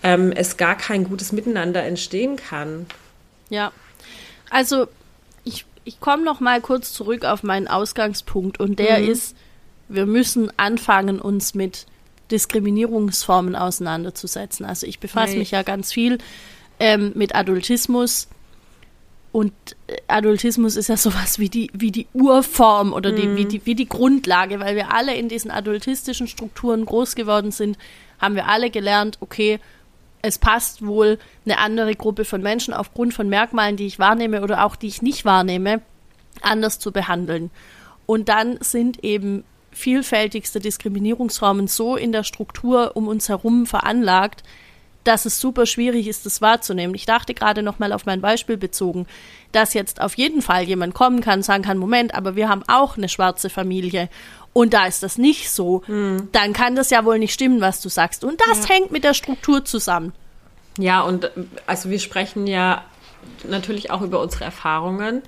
ähm, 0.02 0.32
es 0.32 0.56
gar 0.56 0.76
kein 0.76 1.04
gutes 1.04 1.32
Miteinander 1.32 1.82
entstehen 1.82 2.36
kann. 2.36 2.86
Ja. 3.50 3.70
Also, 4.48 4.86
ich, 5.44 5.66
ich 5.84 6.00
komme 6.00 6.24
noch 6.24 6.40
mal 6.40 6.62
kurz 6.62 6.92
zurück 6.94 7.24
auf 7.24 7.42
meinen 7.42 7.68
Ausgangspunkt 7.68 8.60
und 8.60 8.78
der 8.78 8.98
ist, 8.98 9.36
wir 9.88 10.06
müssen 10.06 10.50
anfangen, 10.56 11.20
uns 11.20 11.54
mit 11.54 11.86
Diskriminierungsformen 12.30 13.54
auseinanderzusetzen. 13.56 14.66
Also 14.66 14.86
ich 14.86 14.98
befasse 14.98 15.32
Hey. 15.32 15.38
mich 15.38 15.50
ja 15.50 15.62
ganz 15.62 15.92
viel 15.92 16.18
ähm, 16.80 17.12
mit 17.14 17.34
Adultismus 17.34 18.28
und 19.36 19.52
äh, 19.86 19.96
Adultismus 20.08 20.76
ist 20.76 20.88
ja 20.88 20.96
sowas 20.96 21.38
wie 21.38 21.50
die, 21.50 21.70
wie 21.74 21.90
die 21.90 22.06
Urform 22.14 22.94
oder 22.94 23.12
die, 23.12 23.36
wie, 23.36 23.44
die, 23.44 23.66
wie 23.66 23.74
die 23.74 23.86
Grundlage, 23.86 24.60
weil 24.60 24.76
wir 24.76 24.94
alle 24.94 25.14
in 25.14 25.28
diesen 25.28 25.50
adultistischen 25.50 26.26
Strukturen 26.26 26.86
groß 26.86 27.14
geworden 27.14 27.50
sind, 27.50 27.76
haben 28.18 28.34
wir 28.34 28.48
alle 28.48 28.70
gelernt, 28.70 29.18
okay, 29.20 29.60
es 30.22 30.38
passt 30.38 30.86
wohl 30.86 31.18
eine 31.44 31.58
andere 31.58 31.94
Gruppe 31.94 32.24
von 32.24 32.40
Menschen 32.40 32.72
aufgrund 32.72 33.12
von 33.12 33.28
Merkmalen, 33.28 33.76
die 33.76 33.86
ich 33.86 33.98
wahrnehme 33.98 34.42
oder 34.42 34.64
auch 34.64 34.74
die 34.74 34.86
ich 34.86 35.02
nicht 35.02 35.26
wahrnehme, 35.26 35.82
anders 36.40 36.78
zu 36.78 36.90
behandeln. 36.90 37.50
Und 38.06 38.30
dann 38.30 38.56
sind 38.60 39.04
eben 39.04 39.44
vielfältigste 39.76 40.58
Diskriminierungsformen 40.58 41.68
so 41.68 41.96
in 41.96 42.10
der 42.10 42.24
Struktur 42.24 42.92
um 42.94 43.08
uns 43.08 43.28
herum 43.28 43.66
veranlagt, 43.66 44.42
dass 45.04 45.24
es 45.24 45.38
super 45.38 45.66
schwierig 45.66 46.08
ist, 46.08 46.26
das 46.26 46.40
wahrzunehmen. 46.40 46.94
Ich 46.94 47.06
dachte 47.06 47.34
gerade 47.34 47.62
noch 47.62 47.78
mal 47.78 47.92
auf 47.92 48.06
mein 48.06 48.20
Beispiel 48.20 48.56
bezogen, 48.56 49.06
dass 49.52 49.74
jetzt 49.74 50.00
auf 50.00 50.14
jeden 50.14 50.42
Fall 50.42 50.64
jemand 50.64 50.94
kommen 50.94 51.20
kann, 51.20 51.42
sagen 51.42 51.62
kann, 51.62 51.78
Moment, 51.78 52.14
aber 52.14 52.34
wir 52.34 52.48
haben 52.48 52.64
auch 52.66 52.96
eine 52.96 53.08
schwarze 53.08 53.50
Familie 53.50 54.08
und 54.52 54.72
da 54.72 54.86
ist 54.86 55.02
das 55.02 55.18
nicht 55.18 55.50
so, 55.50 55.82
dann 56.32 56.52
kann 56.54 56.74
das 56.74 56.90
ja 56.90 57.04
wohl 57.04 57.18
nicht 57.18 57.34
stimmen, 57.34 57.60
was 57.60 57.82
du 57.82 57.88
sagst. 57.90 58.24
Und 58.24 58.40
das 58.48 58.68
hängt 58.68 58.90
mit 58.90 59.04
der 59.04 59.14
Struktur 59.14 59.64
zusammen. 59.64 60.12
Ja, 60.78 61.02
und 61.02 61.24
äh, 61.24 61.30
also 61.66 61.90
wir 61.90 61.98
sprechen 61.98 62.46
ja 62.46 62.84
natürlich 63.44 63.90
auch 63.90 64.02
über 64.02 64.20
unsere 64.20 64.44
Erfahrungen. 64.44 65.22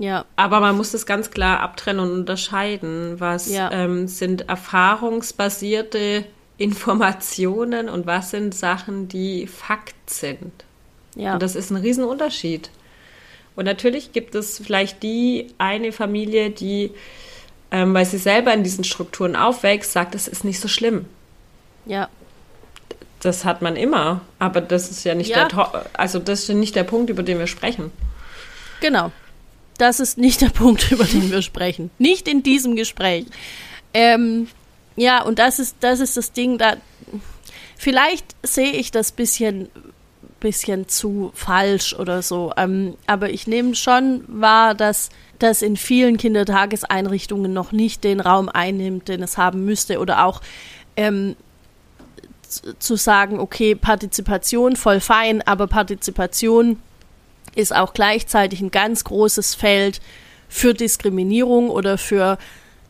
Ja, 0.00 0.24
Aber 0.36 0.60
man 0.60 0.76
muss 0.78 0.92
das 0.92 1.04
ganz 1.04 1.30
klar 1.30 1.60
abtrennen 1.60 2.00
und 2.00 2.12
unterscheiden. 2.20 3.20
Was 3.20 3.50
Ja. 3.50 3.70
ähm, 3.70 4.08
sind 4.08 4.48
erfahrungsbasierte 4.48 6.24
Informationen 6.56 7.88
und 7.90 8.06
was 8.06 8.30
sind 8.30 8.54
Sachen, 8.54 9.08
die 9.08 9.46
Fakt 9.46 10.08
sind? 10.10 10.52
ja. 11.16 11.34
Und 11.34 11.42
das 11.42 11.54
ist 11.54 11.70
ein 11.70 11.76
Riesenunterschied. 11.76 12.70
Und 13.56 13.64
natürlich 13.66 14.12
gibt 14.12 14.34
es 14.34 14.58
vielleicht 14.58 15.02
die 15.02 15.48
eine 15.58 15.92
Familie, 15.92 16.48
die, 16.50 16.92
ähm, 17.70 17.92
weil 17.92 18.06
sie 18.06 18.16
selber 18.18 18.54
in 18.54 18.62
diesen 18.62 18.84
Strukturen 18.84 19.36
aufwächst, 19.36 19.92
sagt, 19.92 20.14
es 20.14 20.28
ist 20.28 20.44
nicht 20.44 20.60
so 20.60 20.68
schlimm. 20.68 21.06
ja. 21.84 22.08
Das 23.22 23.44
hat 23.44 23.60
man 23.60 23.76
immer. 23.76 24.22
Aber 24.38 24.62
das 24.62 24.90
ist 24.90 25.04
ja 25.04 25.14
nicht 25.14 25.28
Ja. 25.28 25.46
der, 25.46 25.84
also 25.92 26.18
das 26.18 26.40
ist 26.40 26.48
ja 26.48 26.54
nicht 26.54 26.74
der 26.74 26.84
Punkt, 26.84 27.10
über 27.10 27.22
den 27.22 27.38
wir 27.38 27.46
sprechen. 27.46 27.92
Genau. 28.80 29.12
Das 29.80 30.00
ist 30.00 30.18
nicht 30.18 30.40
der 30.40 30.50
Punkt, 30.50 30.90
über 30.92 31.04
den 31.04 31.30
wir 31.30 31.42
sprechen. 31.42 31.90
Nicht 31.98 32.28
in 32.28 32.42
diesem 32.42 32.76
Gespräch. 32.76 33.26
Ähm, 33.94 34.48
ja, 34.96 35.22
und 35.22 35.38
das 35.38 35.58
ist, 35.58 35.76
das 35.80 36.00
ist 36.00 36.16
das 36.16 36.32
Ding, 36.32 36.58
da 36.58 36.76
vielleicht 37.76 38.36
sehe 38.42 38.72
ich 38.72 38.90
das 38.90 39.12
bisschen, 39.12 39.68
bisschen 40.38 40.88
zu 40.88 41.32
falsch 41.34 41.94
oder 41.94 42.22
so. 42.22 42.52
Ähm, 42.56 42.94
aber 43.06 43.30
ich 43.30 43.46
nehme 43.46 43.74
schon 43.74 44.24
wahr, 44.28 44.74
dass 44.74 45.08
das 45.38 45.62
in 45.62 45.76
vielen 45.76 46.18
Kindertageseinrichtungen 46.18 47.52
noch 47.52 47.72
nicht 47.72 48.04
den 48.04 48.20
Raum 48.20 48.48
einnimmt, 48.50 49.08
den 49.08 49.22
es 49.22 49.38
haben 49.38 49.64
müsste. 49.64 49.98
Oder 49.98 50.26
auch 50.26 50.42
ähm, 50.96 51.34
zu 52.78 52.96
sagen, 52.96 53.38
okay, 53.38 53.74
Partizipation 53.74 54.76
voll 54.76 55.00
fein, 55.00 55.40
aber 55.42 55.66
Partizipation 55.66 56.78
ist 57.54 57.74
auch 57.74 57.92
gleichzeitig 57.92 58.60
ein 58.60 58.70
ganz 58.70 59.04
großes 59.04 59.54
Feld 59.54 60.00
für 60.48 60.74
Diskriminierung 60.74 61.70
oder 61.70 61.98
für 61.98 62.38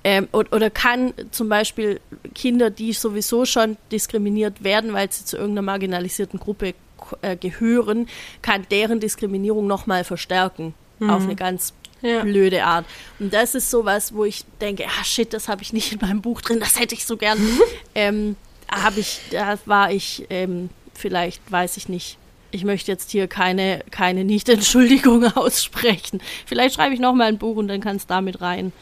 ähm, 0.02 0.28
oder, 0.32 0.52
oder, 0.54 0.70
kann 0.70 1.12
zum 1.30 1.50
Beispiel 1.50 2.00
Kinder, 2.34 2.70
die 2.70 2.94
sowieso 2.94 3.44
schon 3.44 3.76
diskriminiert 3.92 4.64
werden, 4.64 4.94
weil 4.94 5.12
sie 5.12 5.26
zu 5.26 5.36
irgendeiner 5.36 5.66
marginalisierten 5.66 6.40
Gruppe 6.40 6.72
äh, 7.20 7.36
gehören, 7.36 8.08
kann 8.40 8.66
deren 8.70 9.00
Diskriminierung 9.00 9.66
nochmal 9.66 10.04
verstärken 10.04 10.72
mhm. 11.00 11.10
auf 11.10 11.24
eine 11.24 11.36
ganz 11.36 11.74
ja. 12.02 12.22
blöde 12.22 12.64
Art. 12.64 12.86
Und 13.18 13.34
das 13.34 13.54
ist 13.54 13.70
sowas, 13.70 14.14
wo 14.14 14.24
ich 14.24 14.44
denke, 14.60 14.86
ah 14.86 15.04
shit, 15.04 15.32
das 15.34 15.48
habe 15.48 15.62
ich 15.62 15.72
nicht 15.72 15.92
in 15.92 15.98
meinem 16.00 16.22
Buch 16.22 16.40
drin, 16.40 16.60
das 16.60 16.78
hätte 16.78 16.94
ich 16.94 17.04
so 17.04 17.16
gern. 17.16 17.38
ähm, 17.94 18.36
habe 18.70 19.00
ich, 19.00 19.20
da 19.30 19.58
war 19.66 19.90
ich, 19.90 20.26
ähm, 20.30 20.70
vielleicht 20.94 21.50
weiß 21.50 21.76
ich 21.76 21.88
nicht. 21.88 22.16
Ich 22.50 22.64
möchte 22.64 22.90
jetzt 22.90 23.10
hier 23.10 23.28
keine, 23.28 23.82
keine 23.90 24.24
Nicht-Entschuldigung 24.24 25.24
aussprechen. 25.36 26.20
Vielleicht 26.46 26.74
schreibe 26.74 26.94
ich 26.94 27.00
nochmal 27.00 27.28
ein 27.28 27.38
Buch 27.38 27.56
und 27.56 27.68
dann 27.68 27.80
kann 27.80 27.96
es 27.96 28.06
damit 28.06 28.40
rein. 28.40 28.72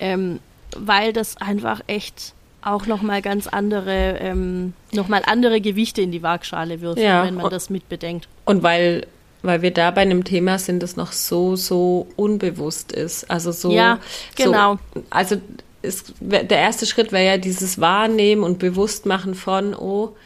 Ähm, 0.00 0.40
weil 0.76 1.12
das 1.12 1.36
einfach 1.36 1.80
echt 1.86 2.34
auch 2.62 2.86
nochmal 2.86 3.22
ganz 3.22 3.46
andere, 3.46 4.18
ähm, 4.20 4.72
nochmal 4.92 5.22
andere 5.26 5.60
Gewichte 5.60 6.00
in 6.02 6.10
die 6.10 6.22
Waagschale 6.22 6.80
wirft, 6.80 6.98
ja. 6.98 7.24
wenn 7.24 7.34
man 7.34 7.50
das 7.50 7.70
mitbedenkt. 7.70 8.28
Und 8.44 8.62
weil 8.62 9.06
weil 9.44 9.60
wir 9.60 9.72
da 9.72 9.90
bei 9.90 10.00
einem 10.00 10.24
Thema 10.24 10.58
sind, 10.58 10.82
das 10.82 10.96
noch 10.96 11.12
so, 11.12 11.54
so 11.54 12.06
unbewusst 12.16 12.92
ist. 12.92 13.30
Also 13.30 13.52
so. 13.52 13.70
Ja, 13.70 14.00
genau. 14.36 14.78
So, 14.94 15.02
also 15.10 15.36
ist, 15.82 16.14
der 16.20 16.58
erste 16.58 16.86
Schritt 16.86 17.12
wäre 17.12 17.26
ja 17.26 17.36
dieses 17.36 17.78
Wahrnehmen 17.78 18.42
und 18.42 18.58
Bewusstmachen 18.58 19.34
von, 19.34 19.74
oh, 19.74 20.16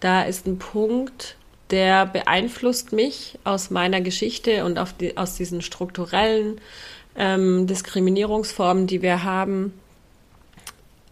da 0.00 0.22
ist 0.24 0.46
ein 0.46 0.58
Punkt, 0.58 1.36
der 1.70 2.06
beeinflusst 2.06 2.92
mich 2.92 3.38
aus 3.44 3.70
meiner 3.70 4.00
Geschichte 4.00 4.64
und 4.64 4.78
die, 5.00 5.16
aus 5.16 5.36
diesen 5.36 5.62
strukturellen 5.62 6.60
ähm, 7.16 7.66
Diskriminierungsformen, 7.66 8.86
die 8.86 9.02
wir 9.02 9.24
haben. 9.24 9.72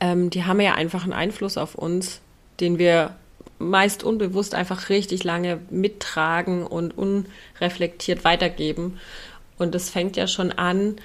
Ähm, 0.01 0.31
die 0.31 0.45
haben 0.45 0.61
ja 0.61 0.75
einfach 0.75 1.05
einen 1.05 1.13
Einfluss 1.13 1.57
auf 1.57 1.75
uns, 1.75 2.21
den 2.61 2.79
wir 2.79 3.17
meist 3.59 4.03
unbewusst 4.03 4.55
einfach 4.55 4.89
richtig 4.89 5.25
lange 5.25 5.61
mittragen 5.71 6.67
und 6.67 6.97
unreflektiert 6.99 8.25
weitergeben. 8.25 8.99
Und 9.59 9.75
es 9.75 9.89
fängt 9.91 10.17
ja 10.17 10.27
schon 10.27 10.51
an, 10.51 10.97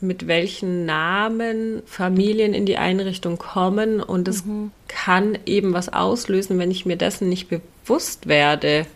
mit 0.00 0.26
welchen 0.26 0.86
Namen 0.86 1.82
Familien 1.84 2.54
in 2.54 2.64
die 2.64 2.78
Einrichtung 2.78 3.36
kommen. 3.36 4.00
Und 4.00 4.28
es 4.28 4.44
mhm. 4.44 4.70
kann 4.88 5.38
eben 5.44 5.74
was 5.74 5.92
auslösen, 5.92 6.58
wenn 6.58 6.70
ich 6.70 6.86
mir 6.86 6.96
dessen 6.96 7.28
nicht 7.28 7.48
bewusst 7.48 7.79
werde. 8.26 8.86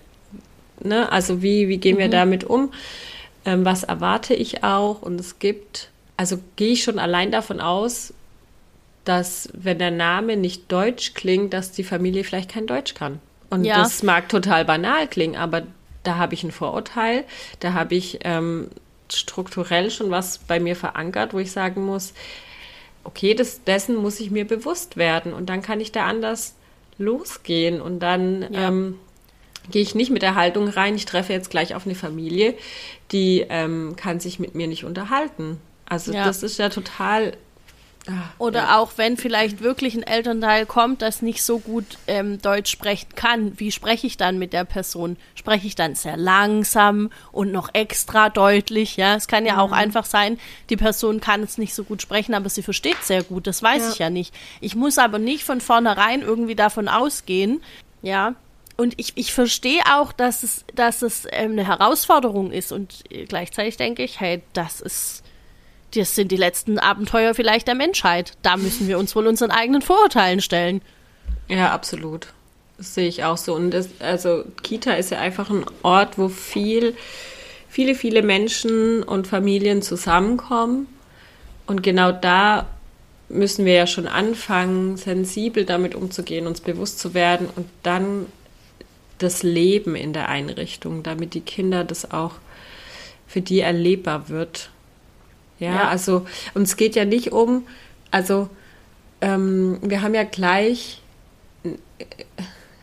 Ne? 0.80 1.10
Also 1.10 1.42
wie, 1.42 1.68
wie 1.68 1.78
gehen 1.78 1.98
wir 1.98 2.06
mhm. 2.06 2.12
damit 2.12 2.44
um? 2.44 2.72
Ähm, 3.44 3.64
was 3.64 3.82
erwarte 3.82 4.34
ich 4.34 4.64
auch? 4.64 5.02
Und 5.02 5.20
es 5.20 5.38
gibt, 5.38 5.90
also 6.16 6.38
gehe 6.56 6.72
ich 6.72 6.84
schon 6.84 6.98
allein 6.98 7.30
davon 7.30 7.60
aus, 7.60 8.14
dass 9.04 9.48
wenn 9.52 9.78
der 9.78 9.90
Name 9.90 10.36
nicht 10.36 10.70
deutsch 10.72 11.14
klingt, 11.14 11.52
dass 11.52 11.72
die 11.72 11.84
Familie 11.84 12.24
vielleicht 12.24 12.50
kein 12.50 12.66
Deutsch 12.66 12.94
kann. 12.94 13.20
Und 13.50 13.64
ja. 13.64 13.76
das 13.76 14.02
mag 14.02 14.28
total 14.28 14.64
banal 14.64 15.06
klingen, 15.06 15.36
aber 15.36 15.62
da 16.02 16.16
habe 16.16 16.34
ich 16.34 16.42
ein 16.42 16.52
Vorurteil, 16.52 17.24
da 17.60 17.72
habe 17.72 17.94
ich 17.94 18.20
ähm, 18.24 18.68
strukturell 19.12 19.90
schon 19.90 20.10
was 20.10 20.38
bei 20.38 20.60
mir 20.60 20.76
verankert, 20.76 21.34
wo 21.34 21.38
ich 21.38 21.52
sagen 21.52 21.84
muss, 21.84 22.14
okay, 23.04 23.34
das, 23.34 23.64
dessen 23.64 23.96
muss 23.96 24.20
ich 24.20 24.30
mir 24.30 24.46
bewusst 24.46 24.96
werden 24.96 25.32
und 25.32 25.46
dann 25.46 25.62
kann 25.62 25.80
ich 25.80 25.92
da 25.92 26.06
anders 26.06 26.54
losgehen 26.98 27.80
und 27.80 28.00
dann 28.00 28.42
ja. 28.42 28.68
ähm, 28.68 28.98
gehe 29.70 29.82
ich 29.82 29.94
nicht 29.94 30.10
mit 30.10 30.22
der 30.22 30.34
Haltung 30.34 30.68
rein, 30.68 30.94
ich 30.94 31.06
treffe 31.06 31.32
jetzt 31.32 31.50
gleich 31.50 31.74
auf 31.74 31.86
eine 31.86 31.94
Familie, 31.94 32.54
die 33.12 33.46
ähm, 33.48 33.94
kann 33.96 34.20
sich 34.20 34.38
mit 34.38 34.54
mir 34.54 34.66
nicht 34.66 34.84
unterhalten. 34.84 35.58
Also 35.86 36.12
ja. 36.12 36.24
das 36.24 36.42
ist 36.42 36.58
ja 36.58 36.68
total 36.68 37.36
Ach, 38.06 38.30
Oder 38.38 38.64
ja. 38.64 38.78
auch 38.78 38.92
wenn 38.96 39.16
vielleicht 39.16 39.62
wirklich 39.62 39.94
ein 39.94 40.02
Elternteil 40.02 40.66
kommt, 40.66 41.00
das 41.00 41.22
nicht 41.22 41.42
so 41.42 41.58
gut 41.58 41.84
ähm, 42.06 42.40
Deutsch 42.40 42.70
sprechen 42.70 43.08
kann, 43.14 43.58
wie 43.58 43.72
spreche 43.72 44.06
ich 44.06 44.16
dann 44.16 44.38
mit 44.38 44.52
der 44.52 44.64
Person? 44.64 45.16
Spreche 45.34 45.66
ich 45.66 45.74
dann 45.74 45.94
sehr 45.94 46.16
langsam 46.16 47.10
und 47.32 47.50
noch 47.50 47.70
extra 47.72 48.28
deutlich? 48.28 48.96
Ja, 48.96 49.14
es 49.14 49.26
kann 49.26 49.46
ja 49.46 49.54
mhm. 49.54 49.60
auch 49.60 49.72
einfach 49.72 50.04
sein, 50.04 50.38
die 50.68 50.76
Person 50.76 51.20
kann 51.20 51.42
es 51.42 51.56
nicht 51.56 51.74
so 51.74 51.84
gut 51.84 52.02
sprechen, 52.02 52.34
aber 52.34 52.50
sie 52.50 52.62
versteht 52.62 53.02
sehr 53.02 53.22
gut. 53.22 53.46
Das 53.46 53.62
weiß 53.62 53.82
ja. 53.82 53.90
ich 53.90 53.98
ja 53.98 54.10
nicht. 54.10 54.34
Ich 54.60 54.74
muss 54.74 54.98
aber 54.98 55.18
nicht 55.18 55.44
von 55.44 55.60
vornherein 55.60 56.20
irgendwie 56.20 56.56
davon 56.56 56.88
ausgehen, 56.88 57.62
ja. 58.02 58.34
Und 58.76 58.94
ich, 58.98 59.12
ich 59.14 59.32
verstehe 59.32 59.82
auch, 59.94 60.12
dass 60.12 60.42
es, 60.42 60.64
dass 60.74 61.02
es 61.02 61.26
ähm, 61.30 61.52
eine 61.52 61.66
Herausforderung 61.66 62.50
ist 62.50 62.72
und 62.72 63.04
gleichzeitig 63.28 63.76
denke 63.76 64.02
ich, 64.02 64.18
hey, 64.18 64.42
das 64.52 64.80
ist 64.80 65.22
das 65.96 66.14
sind 66.14 66.30
die 66.30 66.36
letzten 66.36 66.78
Abenteuer 66.78 67.34
vielleicht 67.34 67.68
der 67.68 67.74
Menschheit. 67.74 68.32
Da 68.42 68.56
müssen 68.56 68.88
wir 68.88 68.98
uns 68.98 69.14
wohl 69.16 69.26
unseren 69.26 69.50
eigenen 69.50 69.82
Vorurteilen 69.82 70.40
stellen. 70.40 70.82
Ja, 71.48 71.72
absolut. 71.72 72.28
Das 72.76 72.94
sehe 72.94 73.08
ich 73.08 73.24
auch 73.24 73.36
so. 73.36 73.54
Und 73.54 73.70
das, 73.70 73.88
also 74.00 74.44
Kita 74.62 74.94
ist 74.94 75.10
ja 75.10 75.18
einfach 75.20 75.50
ein 75.50 75.64
Ort, 75.82 76.18
wo 76.18 76.28
viel, 76.28 76.96
viele, 77.68 77.94
viele 77.94 78.22
Menschen 78.22 79.02
und 79.02 79.26
Familien 79.26 79.82
zusammenkommen. 79.82 80.88
Und 81.66 81.82
genau 81.82 82.12
da 82.12 82.66
müssen 83.28 83.64
wir 83.64 83.74
ja 83.74 83.86
schon 83.86 84.06
anfangen, 84.06 84.96
sensibel 84.96 85.64
damit 85.64 85.94
umzugehen, 85.94 86.46
uns 86.46 86.60
bewusst 86.60 86.98
zu 86.98 87.14
werden 87.14 87.48
und 87.54 87.66
dann 87.82 88.26
das 89.18 89.42
Leben 89.42 89.96
in 89.96 90.12
der 90.12 90.28
Einrichtung, 90.28 91.02
damit 91.02 91.34
die 91.34 91.40
Kinder 91.40 91.84
das 91.84 92.10
auch 92.10 92.32
für 93.26 93.40
die 93.40 93.60
erlebbar 93.60 94.28
wird. 94.28 94.70
Ja, 95.58 95.74
ja. 95.74 95.88
also, 95.88 96.26
und 96.54 96.62
es 96.62 96.76
geht 96.76 96.96
ja 96.96 97.04
nicht 97.04 97.32
um, 97.32 97.66
also, 98.10 98.48
ähm, 99.20 99.78
wir 99.82 100.02
haben 100.02 100.14
ja 100.14 100.24
gleich 100.24 101.00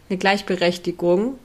eine 0.09 0.17
Gleichberechtigung, 0.17 1.35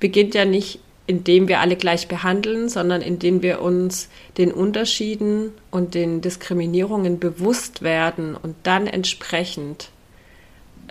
beginnt 0.00 0.34
ja 0.34 0.44
nicht, 0.44 0.80
indem 1.06 1.46
wir 1.48 1.60
alle 1.60 1.76
gleich 1.76 2.08
behandeln, 2.08 2.68
sondern 2.68 3.00
indem 3.00 3.42
wir 3.42 3.62
uns 3.62 4.08
den 4.38 4.52
Unterschieden 4.52 5.52
und 5.70 5.94
den 5.94 6.20
Diskriminierungen 6.20 7.18
bewusst 7.18 7.82
werden 7.82 8.34
und 8.34 8.56
dann 8.64 8.86
entsprechend 8.86 9.90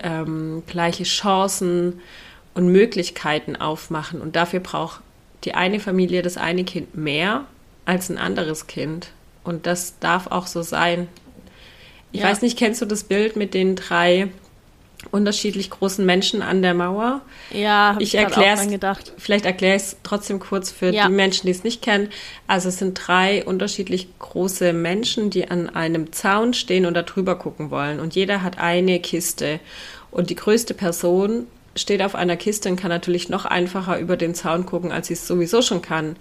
ähm, 0.02 0.62
gleiche 0.66 1.04
Chancen 1.04 2.00
und 2.54 2.68
Möglichkeiten 2.68 3.56
aufmachen. 3.56 4.20
Und 4.20 4.36
dafür 4.36 4.60
braucht 4.60 5.02
die 5.44 5.54
eine 5.54 5.80
Familie 5.80 6.22
das 6.22 6.38
eine 6.38 6.64
Kind 6.64 6.96
mehr 6.96 7.44
als 7.84 8.08
ein 8.08 8.18
anderes 8.18 8.66
Kind. 8.66 9.12
Und 9.46 9.66
das 9.66 9.98
darf 10.00 10.26
auch 10.26 10.46
so 10.46 10.62
sein. 10.62 11.08
Ich 12.12 12.20
ja. 12.20 12.28
weiß 12.28 12.42
nicht, 12.42 12.58
kennst 12.58 12.80
du 12.80 12.86
das 12.86 13.04
Bild 13.04 13.36
mit 13.36 13.54
den 13.54 13.76
drei 13.76 14.28
unterschiedlich 15.10 15.70
großen 15.70 16.04
Menschen 16.04 16.42
an 16.42 16.62
der 16.62 16.74
Mauer? 16.74 17.20
Ja, 17.52 17.96
ich, 17.98 18.14
ich 18.14 18.20
erkläre 18.20 18.54
es. 18.54 19.04
Vielleicht 19.18 19.44
erkläre 19.44 19.76
ich 19.76 19.82
es 19.82 19.96
trotzdem 20.02 20.40
kurz 20.40 20.70
für 20.70 20.90
ja. 20.90 21.06
die 21.06 21.12
Menschen, 21.12 21.46
die 21.46 21.52
es 21.52 21.64
nicht 21.64 21.82
kennen. 21.82 22.08
Also 22.46 22.68
es 22.68 22.78
sind 22.78 22.94
drei 23.06 23.44
unterschiedlich 23.44 24.08
große 24.18 24.72
Menschen, 24.72 25.30
die 25.30 25.48
an 25.48 25.68
einem 25.68 26.12
Zaun 26.12 26.54
stehen 26.54 26.86
und 26.86 26.94
da 26.94 27.02
drüber 27.02 27.36
gucken 27.36 27.70
wollen. 27.70 28.00
Und 28.00 28.14
jeder 28.14 28.42
hat 28.42 28.58
eine 28.58 29.00
Kiste. 29.00 29.60
Und 30.10 30.30
die 30.30 30.36
größte 30.36 30.74
Person 30.74 31.46
steht 31.74 32.02
auf 32.02 32.14
einer 32.14 32.36
Kiste 32.36 32.70
und 32.70 32.76
kann 32.76 32.88
natürlich 32.88 33.28
noch 33.28 33.44
einfacher 33.44 33.98
über 33.98 34.16
den 34.16 34.34
Zaun 34.34 34.66
gucken, 34.66 34.92
als 34.92 35.08
sie 35.08 35.14
es 35.14 35.26
sowieso 35.26 35.62
schon 35.62 35.82
kann. 35.82 36.16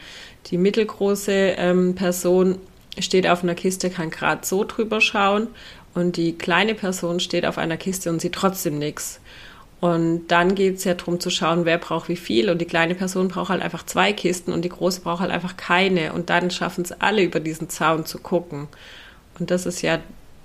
Die 0.48 0.58
mittelgroße 0.58 1.32
ähm, 1.58 1.96
Person 1.96 2.60
steht 3.00 3.28
auf 3.28 3.44
einer 3.44 3.56
Kiste, 3.56 3.90
kann 3.90 4.10
gerade 4.10 4.46
so 4.46 4.64
drüber 4.64 5.02
schauen 5.02 5.48
und 5.94 6.18
die 6.18 6.34
kleine 6.34 6.76
Person 6.76 7.20
steht 7.20 7.46
auf 7.46 7.58
einer 7.58 7.78
Kiste 7.78 8.10
und 8.10 8.22
sieht 8.22 8.34
trotzdem 8.34 8.78
nichts. 8.80 9.20
Und 9.82 10.28
dann 10.30 10.56
geht 10.56 10.78
es 10.78 10.84
ja 10.84 10.94
darum 10.94 11.20
zu 11.20 11.30
schauen, 11.30 11.66
wer 11.66 11.78
braucht 11.78 12.10
wie 12.10 12.16
viel. 12.16 12.50
Und 12.50 12.60
die 12.60 12.66
kleine 12.66 12.96
Person 12.96 13.28
braucht 13.28 13.50
halt 13.50 13.62
einfach 13.62 13.86
zwei 13.86 14.14
Kisten 14.14 14.52
und 14.52 14.64
die 14.64 14.70
große 14.70 15.02
braucht 15.02 15.22
halt 15.22 15.32
einfach 15.32 15.58
keine. 15.58 16.14
Und 16.14 16.30
dann 16.30 16.50
schaffen 16.50 16.84
es 16.84 16.92
alle 16.92 17.24
über 17.24 17.40
diesen 17.40 17.70
Zaun 17.70 18.06
zu 18.06 18.20
gucken. 18.20 18.68
Und 19.38 19.52
das 19.52 19.66
ist 19.66 19.82
ja 19.82 20.00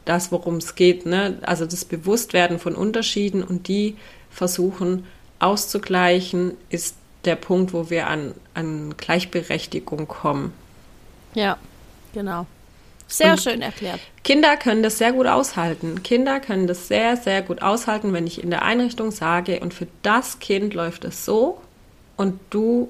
das, 0.04 0.30
worum 0.32 0.56
es 0.56 0.74
geht. 0.74 1.06
Ne? 1.06 1.38
Also 1.42 1.64
das 1.64 1.84
Bewusstwerden 1.84 2.58
von 2.58 2.74
Unterschieden 2.74 3.42
und 3.42 3.68
die 3.68 3.96
versuchen 4.30 5.06
auszugleichen, 5.38 6.52
ist 6.68 6.96
der 7.24 7.36
Punkt, 7.36 7.72
wo 7.72 7.90
wir 7.90 8.08
an, 8.08 8.34
an 8.54 8.94
Gleichberechtigung 8.96 10.06
kommen. 10.06 10.52
Ja, 11.34 11.56
Genau. 12.12 12.46
Sehr 13.06 13.32
und 13.32 13.40
schön 13.40 13.60
erklärt. 13.60 14.00
Kinder 14.22 14.56
können 14.56 14.82
das 14.82 14.98
sehr 14.98 15.12
gut 15.12 15.26
aushalten. 15.26 16.02
Kinder 16.02 16.38
können 16.38 16.66
das 16.66 16.86
sehr, 16.86 17.16
sehr 17.16 17.42
gut 17.42 17.60
aushalten, 17.60 18.12
wenn 18.12 18.26
ich 18.26 18.42
in 18.42 18.50
der 18.50 18.62
Einrichtung 18.62 19.10
sage, 19.10 19.60
und 19.60 19.74
für 19.74 19.88
das 20.02 20.38
Kind 20.38 20.74
läuft 20.74 21.04
es 21.04 21.24
so 21.24 21.60
und 22.16 22.38
du 22.50 22.88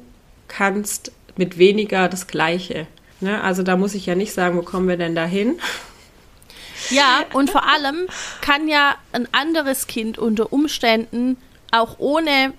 kannst 0.48 1.12
mit 1.36 1.56
weniger 1.56 2.08
das 2.08 2.26
Gleiche. 2.26 2.86
Ne? 3.20 3.42
Also 3.42 3.62
da 3.62 3.76
muss 3.76 3.94
ich 3.94 4.06
ja 4.06 4.14
nicht 4.14 4.32
sagen, 4.32 4.58
wo 4.58 4.62
kommen 4.62 4.88
wir 4.88 4.96
denn 4.96 5.14
da 5.14 5.24
hin? 5.24 5.58
Ja, 6.90 7.20
und 7.32 7.50
vor 7.50 7.66
allem 7.68 8.06
kann 8.40 8.66
ja 8.68 8.96
ein 9.12 9.28
anderes 9.32 9.86
Kind 9.86 10.18
unter 10.18 10.52
Umständen 10.52 11.36
auch 11.70 11.96
ohne 11.98 12.52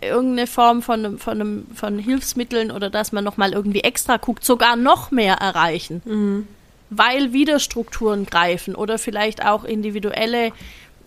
irgendeine 0.00 0.46
Form 0.46 0.82
von, 0.82 1.18
von, 1.18 1.66
von 1.74 1.98
Hilfsmitteln 1.98 2.70
oder 2.70 2.90
dass 2.90 3.12
man 3.12 3.24
nochmal 3.24 3.52
irgendwie 3.52 3.80
extra 3.80 4.16
guckt, 4.16 4.44
sogar 4.44 4.76
noch 4.76 5.10
mehr 5.10 5.34
erreichen. 5.34 6.02
Mhm 6.04 6.48
weil 6.90 7.32
wieder 7.32 7.58
Strukturen 7.60 8.26
greifen 8.26 8.74
oder 8.74 8.98
vielleicht 8.98 9.44
auch 9.44 9.64
individuelle 9.64 10.52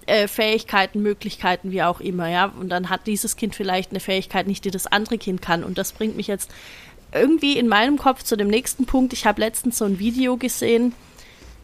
äh, 0.06 0.28
Fähigkeiten, 0.28 1.02
Möglichkeiten, 1.02 1.72
wie 1.72 1.84
auch 1.84 2.00
immer, 2.00 2.30
ja. 2.30 2.46
Und 2.46 2.70
dann 2.70 2.90
hat 2.90 3.08
dieses 3.08 3.36
Kind 3.36 3.56
vielleicht 3.56 3.92
eine 3.92 4.00
Fähigkeit 4.00 4.48
nicht, 4.48 4.66
die 4.66 4.72
das 4.72 4.88
andere 4.88 5.18
Kind 5.18 5.42
kann. 5.42 5.64
Und 5.64 5.78
das 5.78 5.92
bringt 5.92 6.16
mich 6.16 6.28
jetzt 6.28 6.52
irgendwie 7.14 7.58
in 7.58 7.68
meinem 7.68 7.98
Kopf 7.98 8.24
zu 8.24 8.36
dem 8.36 8.48
nächsten 8.48 8.86
Punkt. 8.86 9.14
Ich 9.14 9.26
habe 9.26 9.42
letztens 9.42 9.78
so 9.78 9.86
ein 9.86 10.00
Video 10.00 10.38
gesehen. 10.38 10.94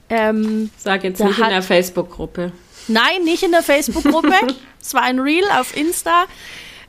Ähm, 0.10 0.70
Sag 0.78 1.04
jetzt 1.04 1.20
nicht 1.20 1.38
hat, 1.38 1.48
in 1.48 1.54
der 1.54 1.62
Facebook-Gruppe. 1.62 2.52
Nein, 2.88 3.24
nicht 3.24 3.44
in 3.44 3.52
der 3.52 3.64
Facebook-Gruppe. 3.64 4.34
es 4.82 4.94
war 4.94 5.02
ein 5.04 5.20
Reel 5.20 5.44
auf 5.60 5.76
Insta, 5.76 6.26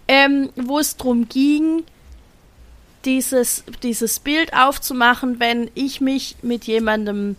ähm, 0.08 0.50
wo 0.56 0.78
es 0.78 0.96
darum 0.96 1.28
ging, 1.28 1.84
dieses, 3.04 3.64
dieses 3.82 4.18
Bild 4.18 4.54
aufzumachen, 4.54 5.38
wenn 5.38 5.70
ich 5.74 6.00
mich 6.00 6.36
mit 6.42 6.64
jemandem, 6.64 7.36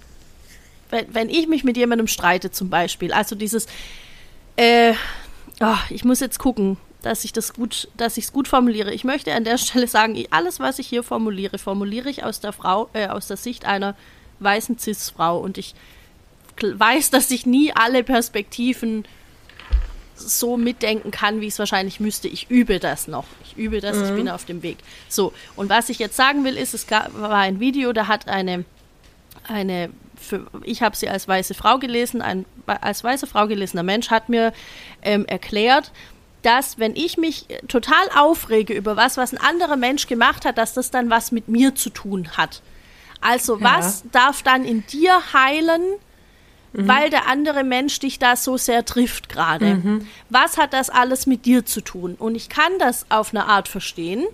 wenn, 0.89 1.13
wenn 1.13 1.29
ich 1.29 1.47
mich 1.47 1.63
mit 1.63 1.77
jemandem 1.77 2.07
streite 2.07 2.51
zum 2.51 2.69
Beispiel. 2.69 3.11
Also 3.11 3.35
dieses, 3.35 3.67
äh, 4.55 4.93
oh, 5.59 5.77
ich 5.89 6.05
muss 6.05 6.19
jetzt 6.19 6.39
gucken, 6.39 6.77
dass 7.01 7.23
ich 7.23 7.33
das 7.33 7.53
gut, 7.53 7.89
dass 7.97 8.17
ich 8.17 8.25
es 8.25 8.33
gut 8.33 8.47
formuliere. 8.47 8.93
Ich 8.93 9.03
möchte 9.03 9.33
an 9.33 9.43
der 9.43 9.57
Stelle 9.57 9.87
sagen, 9.87 10.21
alles, 10.31 10.59
was 10.59 10.79
ich 10.79 10.87
hier 10.87 11.03
formuliere, 11.03 11.57
formuliere 11.57 12.09
ich 12.09 12.23
aus 12.23 12.39
der 12.39 12.53
Frau, 12.53 12.89
äh, 12.93 13.07
aus 13.07 13.27
der 13.27 13.37
Sicht 13.37 13.65
einer 13.65 13.95
weißen 14.39 14.77
Cis-Frau 14.77 15.39
und 15.39 15.57
ich 15.57 15.75
weiß, 16.61 17.09
dass 17.09 17.31
ich 17.31 17.45
nie 17.45 17.71
alle 17.73 18.03
Perspektiven 18.03 19.05
so 20.19 20.57
mitdenken 20.57 21.11
kann, 21.11 21.41
wie 21.41 21.47
ich 21.47 21.53
es 21.53 21.59
wahrscheinlich 21.59 21.99
müsste. 21.99 22.27
Ich 22.27 22.49
übe 22.49 22.79
das 22.79 23.07
noch. 23.07 23.25
Ich 23.43 23.57
übe 23.57 23.81
das, 23.81 23.97
mhm. 23.97 24.03
ich 24.05 24.11
bin 24.11 24.29
auf 24.29 24.45
dem 24.45 24.63
Weg. 24.63 24.77
So, 25.07 25.33
und 25.55 25.69
was 25.69 25.89
ich 25.89 25.99
jetzt 25.99 26.15
sagen 26.15 26.43
will, 26.43 26.57
ist, 26.57 26.73
es 26.73 26.87
gab, 26.87 27.13
war 27.19 27.33
ein 27.33 27.59
Video, 27.59 27.93
da 27.93 28.07
hat 28.07 28.27
eine, 28.27 28.65
eine 29.47 29.89
für, 30.15 30.47
ich 30.63 30.81
habe 30.81 30.95
sie 30.95 31.09
als 31.09 31.27
weiße 31.27 31.53
Frau 31.53 31.77
gelesen, 31.79 32.21
ein 32.21 32.45
als 32.65 33.03
weiße 33.03 33.25
Frau 33.25 33.47
gelesener 33.47 33.83
Mensch 33.83 34.11
hat 34.11 34.29
mir 34.29 34.53
ähm, 35.01 35.25
erklärt, 35.25 35.91
dass 36.41 36.79
wenn 36.79 36.95
ich 36.95 37.17
mich 37.17 37.47
total 37.67 38.09
aufrege 38.15 38.73
über 38.73 38.95
was, 38.95 39.17
was 39.17 39.33
ein 39.33 39.39
anderer 39.39 39.75
Mensch 39.75 40.07
gemacht 40.07 40.45
hat, 40.45 40.57
dass 40.57 40.73
das 40.73 40.91
dann 40.91 41.09
was 41.09 41.31
mit 41.31 41.47
mir 41.47 41.75
zu 41.75 41.89
tun 41.89 42.29
hat. 42.37 42.61
Also 43.21 43.59
ja. 43.59 43.77
was 43.77 44.03
darf 44.11 44.43
dann 44.43 44.63
in 44.63 44.85
dir 44.87 45.33
heilen, 45.33 45.81
mhm. 46.73 46.87
weil 46.87 47.09
der 47.09 47.27
andere 47.27 47.63
Mensch 47.63 47.99
dich 47.99 48.19
da 48.19 48.35
so 48.35 48.57
sehr 48.57 48.85
trifft 48.85 49.29
gerade. 49.29 49.75
Mhm. 49.75 50.07
Was 50.29 50.57
hat 50.57 50.73
das 50.73 50.89
alles 50.89 51.25
mit 51.25 51.45
dir 51.45 51.65
zu 51.65 51.81
tun? 51.81 52.15
Und 52.17 52.35
ich 52.35 52.49
kann 52.49 52.71
das 52.79 53.05
auf 53.09 53.33
eine 53.33 53.45
Art 53.45 53.67
verstehen. 53.67 54.25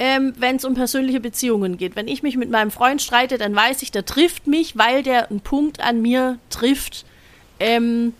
Ähm, 0.00 0.32
wenn 0.38 0.56
es 0.56 0.64
um 0.64 0.74
persönliche 0.74 1.18
Beziehungen 1.18 1.76
geht. 1.76 1.96
Wenn 1.96 2.06
ich 2.06 2.22
mich 2.22 2.36
mit 2.36 2.50
meinem 2.50 2.70
Freund 2.70 3.02
streite, 3.02 3.36
dann 3.36 3.52
weiß 3.52 3.82
ich, 3.82 3.90
der 3.90 4.04
trifft 4.04 4.46
mich, 4.46 4.78
weil 4.78 5.02
der 5.02 5.28
einen 5.28 5.40
Punkt 5.40 5.80
an 5.80 6.00
mir 6.00 6.38
trifft, 6.50 7.04
ähm, 7.58 8.14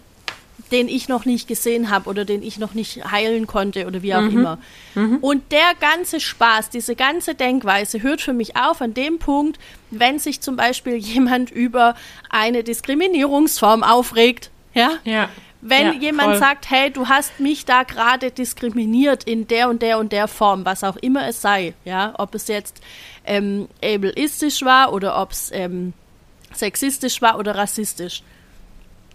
den 0.69 0.89
ich 0.89 1.09
noch 1.09 1.25
nicht 1.25 1.49
gesehen 1.49 1.91
habe 1.91 2.09
oder 2.09 2.25
den 2.25 2.43
ich 2.43 2.59
noch 2.59 2.75
nicht 2.75 3.11
heilen 3.11 3.47
konnte 3.47 3.87
oder 3.87 4.03
wie 4.03 4.15
auch 4.15 4.23
mhm. 4.23 4.31
immer. 4.31 4.59
Mhm. 4.95 5.19
Und 5.19 5.53
der 5.53 5.75
ganze 5.81 6.21
Spaß, 6.21 6.71
diese 6.71 6.97
ganze 6.97 7.35
Denkweise 7.35 8.03
hört 8.03 8.21
für 8.21 8.33
mich 8.33 8.57
auf 8.57 8.81
an 8.81 8.95
dem 8.95 9.19
Punkt, 9.19 9.59
wenn 9.91 10.19
sich 10.19 10.41
zum 10.41 10.57
Beispiel 10.57 10.97
jemand 10.97 11.51
über 11.51 11.95
eine 12.31 12.63
Diskriminierungsform 12.65 13.83
aufregt. 13.83 14.51
Ja. 14.75 14.93
ja. 15.05 15.29
Wenn 15.61 15.87
ja, 15.87 15.93
jemand 15.95 16.31
voll. 16.31 16.39
sagt, 16.39 16.71
hey, 16.71 16.91
du 16.91 17.09
hast 17.09 17.41
mich 17.41 17.65
da 17.65 17.83
gerade 17.83 18.31
diskriminiert 18.31 19.25
in 19.25 19.49
der 19.49 19.69
und 19.69 19.83
der 19.83 19.99
und 19.99 20.13
der 20.13 20.29
Form, 20.29 20.65
was 20.65 20.85
auch 20.85 20.97
immer 20.97 21.27
es 21.27 21.43
sei, 21.43 21.75
ja, 21.85 22.15
ob 22.17 22.37
es 22.37 22.47
jetzt 22.47 22.81
ähm, 23.25 23.67
ableistisch 23.83 24.63
war 24.63 24.93
oder 24.93 25.21
ob 25.21 25.33
es 25.33 25.51
ähm, 25.53 25.95
sexistisch 26.53 27.21
war 27.23 27.39
oder 27.39 27.57
rassistisch 27.57 28.23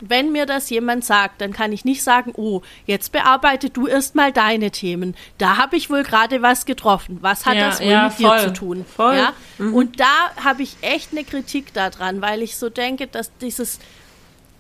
wenn 0.01 0.32
mir 0.32 0.45
das 0.45 0.69
jemand 0.69 1.06
sagt, 1.06 1.41
dann 1.41 1.53
kann 1.53 1.71
ich 1.71 1.86
nicht 1.86 2.03
sagen, 2.03 2.34
oh, 2.36 2.62
jetzt 2.86 3.12
bearbeite 3.12 3.69
du 3.69 3.88
erstmal 3.88 4.32
deine 4.32 4.71
Themen. 4.71 5.15
Da 5.38 5.58
habe 5.58 5.75
ich 5.75 5.89
wohl 5.89 6.03
gerade 6.03 6.41
was 6.41 6.65
getroffen. 6.65 7.19
Was 7.21 7.45
hat 7.45 7.56
ja, 7.56 7.69
das 7.69 7.79
wohl 7.79 7.88
ja, 7.88 8.03
mit 8.06 8.13
voll, 8.13 8.38
dir 8.38 8.43
zu 8.45 8.53
tun? 8.53 8.86
Voll. 8.86 9.15
Ja? 9.15 9.34
Mhm. 9.60 9.73
Und 9.73 9.99
da 9.99 10.32
habe 10.43 10.63
ich 10.63 10.77
echt 10.82 11.12
eine 11.12 11.23
Kritik 11.23 11.73
daran, 11.73 12.21
weil 12.21 12.41
ich 12.41 12.58
so 12.58 12.69
denke, 12.69 13.08
dass 13.08 13.32
dieses 13.38 13.79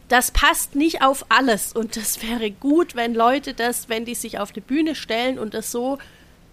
das 0.09 0.31
passt 0.31 0.75
nicht 0.75 1.01
auf 1.01 1.25
alles 1.29 1.73
und 1.73 1.95
das 1.95 2.21
wäre 2.21 2.51
gut, 2.51 2.95
wenn 2.95 3.15
Leute 3.15 3.53
das, 3.53 3.89
wenn 3.89 4.05
die 4.05 4.13
sich 4.13 4.37
auf 4.37 4.51
die 4.51 4.61
Bühne 4.61 4.93
stellen 4.95 5.39
und 5.39 5.55
das 5.55 5.71
so 5.71 5.97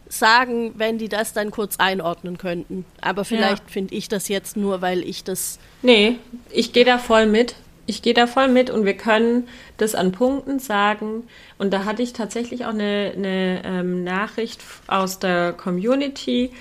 sagen, 0.09 0.73
wenn 0.77 0.99
die 0.99 1.09
das 1.09 1.33
dann 1.33 1.51
kurz 1.51 1.77
einordnen 1.79 2.39
könnten. 2.39 2.85
Aber 3.01 3.25
vielleicht 3.25 3.65
ja. 3.65 3.71
finde 3.71 3.95
ich 3.95 4.09
das 4.09 4.29
jetzt 4.29 4.57
nur, 4.57 4.81
weil 4.81 5.03
ich 5.03 5.25
das. 5.25 5.59
Nee, 5.83 6.17
ich 6.51 6.73
gehe 6.73 6.85
da 6.85 6.99
voll 6.99 7.27
mit 7.27 7.55
ich 7.91 8.03
gehe 8.03 8.15
da 8.15 8.29
voll 8.29 8.49
mit 8.49 8.71
und 8.71 8.85
wir 8.85 8.97
können 8.97 9.49
das 9.77 9.97
an 9.97 10.13
Punkten 10.13 10.61
sagen. 10.61 11.25
Und 11.59 11.73
da 11.73 11.85
hatte 11.85 12.03
ich 12.03 12.13
tatsächlich 12.13 12.65
auch 12.65 12.71
eine, 12.71 13.13
eine 13.17 13.63
ähm, 13.65 14.05
Nachricht 14.05 14.63
aus 14.87 15.19
der 15.19 15.53
Community. 15.53 16.53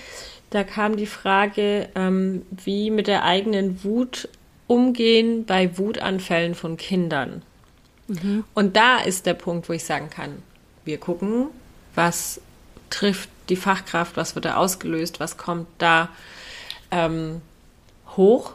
Da 0.50 0.64
kam 0.64 0.98
die 0.98 1.06
Frage, 1.06 1.88
ähm, 1.94 2.42
wie 2.64 2.90
mit 2.90 3.06
der 3.06 3.24
eigenen 3.24 3.84
Wut 3.84 4.28
umgehen 4.66 5.46
bei 5.46 5.78
Wutanfällen 5.78 6.56
von 6.56 6.78
Kindern. 6.78 7.44
Mhm. 8.08 8.44
Und 8.56 8.76
da 8.76 8.98
ist 8.98 9.28
der 9.28 9.36
Punkt, 9.36 9.70
wo 9.70 9.74
ich 9.74 9.84
sagen 9.84 10.10
kann, 10.10 10.42
wir 10.84 10.98
gucken, 10.98 11.48
was 11.94 12.42
trifft 12.90 13.30
die 13.50 13.56
Fachkraft, 13.56 14.18
was 14.18 14.34
wird 14.34 14.46
da 14.46 14.56
ausgelöst, 14.56 15.20
was 15.20 15.38
kommt 15.38 15.68
da 15.78 16.10
ähm, 16.90 17.42
hoch 18.18 18.54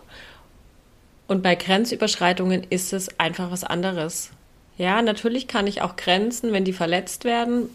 und 1.26 1.42
bei 1.42 1.54
Grenzüberschreitungen 1.54 2.64
ist 2.68 2.92
es 2.92 3.18
einfach 3.18 3.50
was 3.50 3.64
anderes. 3.64 4.30
Ja, 4.76 5.00
natürlich 5.02 5.48
kann 5.48 5.66
ich 5.66 5.82
auch 5.82 5.96
Grenzen, 5.96 6.52
wenn 6.52 6.64
die 6.64 6.72
verletzt 6.72 7.24
werden, 7.24 7.68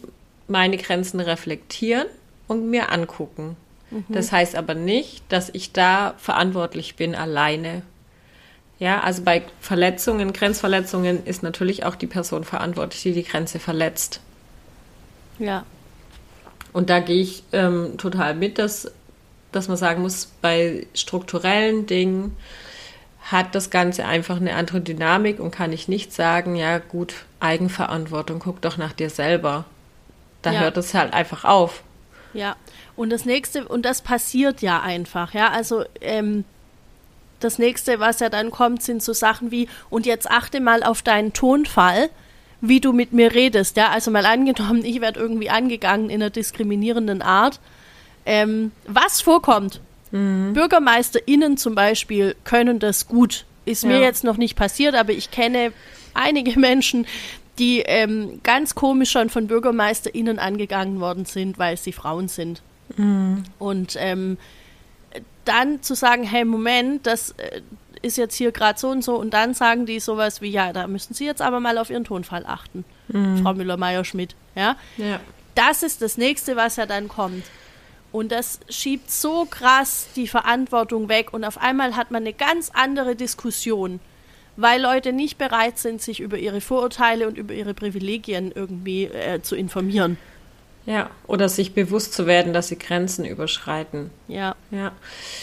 meine 0.48 0.76
Grenzen 0.76 1.20
reflektieren 1.20 2.06
und 2.46 2.68
mir 2.68 2.92
angucken. 2.92 3.56
Mhm. 3.90 4.04
Das 4.08 4.32
heißt 4.32 4.54
aber 4.54 4.74
nicht, 4.74 5.22
dass 5.28 5.50
ich 5.52 5.72
da 5.72 6.14
verantwortlich 6.18 6.96
bin 6.96 7.14
alleine. 7.14 7.82
Ja, 8.78 9.00
also 9.00 9.22
bei 9.22 9.42
Verletzungen, 9.60 10.32
Grenzverletzungen 10.32 11.24
ist 11.26 11.42
natürlich 11.42 11.84
auch 11.84 11.96
die 11.96 12.06
Person 12.06 12.44
verantwortlich, 12.44 13.02
die 13.02 13.12
die 13.12 13.24
Grenze 13.24 13.58
verletzt. 13.58 14.20
Ja. 15.38 15.64
Und 16.72 16.88
da 16.88 17.00
gehe 17.00 17.20
ich 17.20 17.42
ähm, 17.52 17.98
total 17.98 18.34
mit, 18.34 18.58
dass, 18.58 18.90
dass 19.52 19.68
man 19.68 19.76
sagen 19.76 20.02
muss, 20.02 20.30
bei 20.40 20.86
strukturellen 20.94 21.86
Dingen, 21.86 22.36
hat 23.22 23.54
das 23.54 23.70
Ganze 23.70 24.04
einfach 24.06 24.36
eine 24.36 24.54
andere 24.54 24.80
Dynamik 24.80 25.40
und 25.40 25.50
kann 25.50 25.72
ich 25.72 25.88
nicht 25.88 26.12
sagen, 26.12 26.56
ja 26.56 26.78
gut, 26.78 27.14
Eigenverantwortung, 27.38 28.38
guck 28.40 28.60
doch 28.60 28.76
nach 28.76 28.92
dir 28.92 29.10
selber. 29.10 29.64
Da 30.42 30.52
ja. 30.52 30.60
hört 30.60 30.76
es 30.76 30.94
halt 30.94 31.12
einfach 31.12 31.44
auf. 31.44 31.82
Ja, 32.32 32.56
und 32.96 33.10
das 33.10 33.24
nächste, 33.24 33.66
und 33.66 33.84
das 33.84 34.02
passiert 34.02 34.62
ja 34.62 34.80
einfach, 34.80 35.34
ja, 35.34 35.50
also 35.50 35.84
ähm, 36.00 36.44
das 37.40 37.58
nächste, 37.58 37.98
was 37.98 38.20
ja 38.20 38.28
dann 38.28 38.50
kommt, 38.50 38.82
sind 38.82 39.02
so 39.02 39.12
Sachen 39.12 39.50
wie, 39.50 39.68
und 39.90 40.06
jetzt 40.06 40.30
achte 40.30 40.60
mal 40.60 40.82
auf 40.82 41.02
deinen 41.02 41.32
Tonfall, 41.32 42.10
wie 42.60 42.80
du 42.80 42.92
mit 42.92 43.12
mir 43.12 43.34
redest, 43.34 43.76
ja, 43.76 43.88
also 43.90 44.10
mal 44.10 44.26
angenommen, 44.26 44.84
ich 44.84 45.00
werde 45.00 45.20
irgendwie 45.20 45.50
angegangen 45.50 46.10
in 46.10 46.22
einer 46.22 46.30
diskriminierenden 46.30 47.22
Art, 47.22 47.58
ähm, 48.26 48.70
was 48.86 49.20
vorkommt, 49.20 49.80
Mhm. 50.10 50.52
BürgermeisterInnen 50.52 51.56
zum 51.56 51.74
Beispiel 51.74 52.36
können 52.44 52.78
das 52.78 53.06
gut. 53.06 53.44
Ist 53.64 53.82
ja. 53.82 53.90
mir 53.90 54.00
jetzt 54.00 54.24
noch 54.24 54.36
nicht 54.36 54.56
passiert, 54.56 54.94
aber 54.94 55.12
ich 55.12 55.30
kenne 55.30 55.72
einige 56.14 56.58
Menschen, 56.58 57.06
die 57.58 57.80
ähm, 57.80 58.40
ganz 58.42 58.74
komisch 58.74 59.10
schon 59.10 59.28
von 59.28 59.46
BürgermeisterInnen 59.46 60.38
angegangen 60.38 61.00
worden 61.00 61.24
sind, 61.26 61.58
weil 61.58 61.76
sie 61.76 61.92
Frauen 61.92 62.28
sind. 62.28 62.62
Mhm. 62.96 63.44
Und 63.58 63.96
ähm, 63.98 64.38
dann 65.44 65.82
zu 65.82 65.94
sagen, 65.94 66.24
hey, 66.24 66.44
Moment, 66.44 67.06
das 67.06 67.32
äh, 67.32 67.60
ist 68.02 68.16
jetzt 68.16 68.34
hier 68.34 68.52
gerade 68.52 68.78
so 68.78 68.88
und 68.88 69.02
so, 69.02 69.16
und 69.16 69.34
dann 69.34 69.54
sagen 69.54 69.86
die 69.86 70.00
sowas 70.00 70.40
wie, 70.40 70.50
ja, 70.50 70.72
da 70.72 70.86
müssen 70.86 71.14
Sie 71.14 71.26
jetzt 71.26 71.42
aber 71.42 71.60
mal 71.60 71.76
auf 71.78 71.90
Ihren 71.90 72.04
Tonfall 72.04 72.46
achten, 72.46 72.84
mhm. 73.08 73.42
Frau 73.42 73.54
Müller-Meyer-Schmidt. 73.54 74.34
Ja? 74.54 74.76
ja. 74.96 75.20
Das 75.54 75.82
ist 75.82 76.00
das 76.02 76.16
nächste, 76.16 76.56
was 76.56 76.76
ja 76.76 76.86
dann 76.86 77.08
kommt. 77.08 77.44
Und 78.12 78.32
das 78.32 78.58
schiebt 78.68 79.10
so 79.10 79.44
krass 79.48 80.08
die 80.16 80.26
Verantwortung 80.26 81.08
weg 81.08 81.32
und 81.32 81.44
auf 81.44 81.58
einmal 81.58 81.94
hat 81.96 82.10
man 82.10 82.22
eine 82.24 82.32
ganz 82.32 82.70
andere 82.74 83.14
Diskussion, 83.14 84.00
weil 84.56 84.82
Leute 84.82 85.12
nicht 85.12 85.38
bereit 85.38 85.78
sind, 85.78 86.02
sich 86.02 86.18
über 86.20 86.36
ihre 86.36 86.60
Vorurteile 86.60 87.28
und 87.28 87.38
über 87.38 87.54
ihre 87.54 87.72
Privilegien 87.72 88.50
irgendwie 88.52 89.04
äh, 89.04 89.40
zu 89.42 89.54
informieren. 89.54 90.18
Ja, 90.86 91.10
oder 91.26 91.48
sich 91.48 91.72
bewusst 91.72 92.14
zu 92.14 92.26
werden, 92.26 92.52
dass 92.52 92.68
sie 92.68 92.78
Grenzen 92.78 93.24
überschreiten. 93.24 94.10
Ja. 94.28 94.56
Ja. 94.70 94.92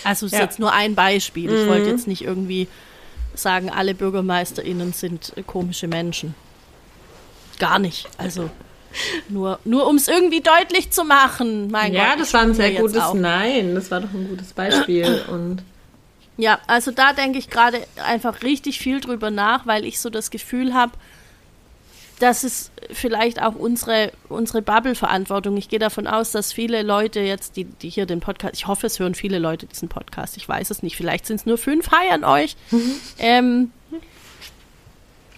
Also 0.03 0.25
es 0.25 0.33
ist 0.33 0.37
Ja. 0.39 0.43
jetzt 0.43 0.59
nur 0.59 0.73
ein 0.73 0.93
Beispiel. 0.95 1.49
Ich 1.53 1.63
Mhm. 1.65 1.69
wollte 1.69 1.89
jetzt 1.89 2.07
nicht 2.07 2.23
irgendwie 2.23 2.67
sagen, 3.33 3.69
alle 3.69 3.93
BürgermeisterInnen 3.93 4.91
sind 4.93 5.31
komische 5.45 5.87
Menschen. 5.87 6.33
Gar 7.59 7.79
nicht. 7.79 8.09
Also 8.17 8.49
nur, 9.29 9.59
nur 9.65 9.87
um 9.87 9.95
es 9.95 10.07
irgendwie 10.07 10.41
deutlich 10.41 10.91
zu 10.91 11.03
machen. 11.03 11.69
Mein 11.71 11.93
ja, 11.93 12.11
Gott, 12.11 12.21
das 12.21 12.33
war 12.33 12.41
ein 12.41 12.53
sehr 12.53 12.71
gutes. 12.71 13.13
Nein. 13.13 13.75
Das 13.75 13.91
war 13.91 14.01
doch 14.01 14.13
ein 14.13 14.27
gutes 14.29 14.53
Beispiel. 14.53 15.23
Und 15.29 15.63
Ja, 16.37 16.59
also 16.67 16.91
da 16.91 17.13
denke 17.13 17.39
ich 17.39 17.49
gerade 17.49 17.79
einfach 18.05 18.43
richtig 18.43 18.79
viel 18.79 19.01
drüber 19.01 19.31
nach, 19.31 19.65
weil 19.65 19.85
ich 19.85 19.99
so 19.99 20.09
das 20.09 20.31
Gefühl 20.31 20.73
habe, 20.73 20.93
das 22.19 22.43
ist 22.43 22.71
vielleicht 22.91 23.41
auch 23.41 23.55
unsere, 23.55 24.11
unsere 24.27 24.61
Bubble-Verantwortung. 24.61 25.55
Ich 25.57 25.69
gehe 25.69 25.79
davon 25.79 26.07
aus, 26.07 26.31
dass 26.31 26.51
viele 26.51 26.81
Leute 26.81 27.19
jetzt, 27.19 27.57
die, 27.57 27.65
die 27.65 27.89
hier 27.89 28.05
den 28.05 28.21
Podcast, 28.21 28.55
ich 28.55 28.67
hoffe, 28.67 28.87
es 28.87 28.99
hören 28.99 29.13
viele 29.13 29.39
Leute 29.39 29.67
diesen 29.67 29.87
Podcast, 29.87 30.35
ich 30.37 30.47
weiß 30.47 30.71
es 30.71 30.81
nicht, 30.81 30.95
vielleicht 30.95 31.25
sind 31.25 31.37
es 31.37 31.45
nur 31.45 31.57
fünf, 31.57 31.91
hi 31.91 32.09
an 32.09 32.23
euch. 32.23 32.55
ähm, 33.19 33.71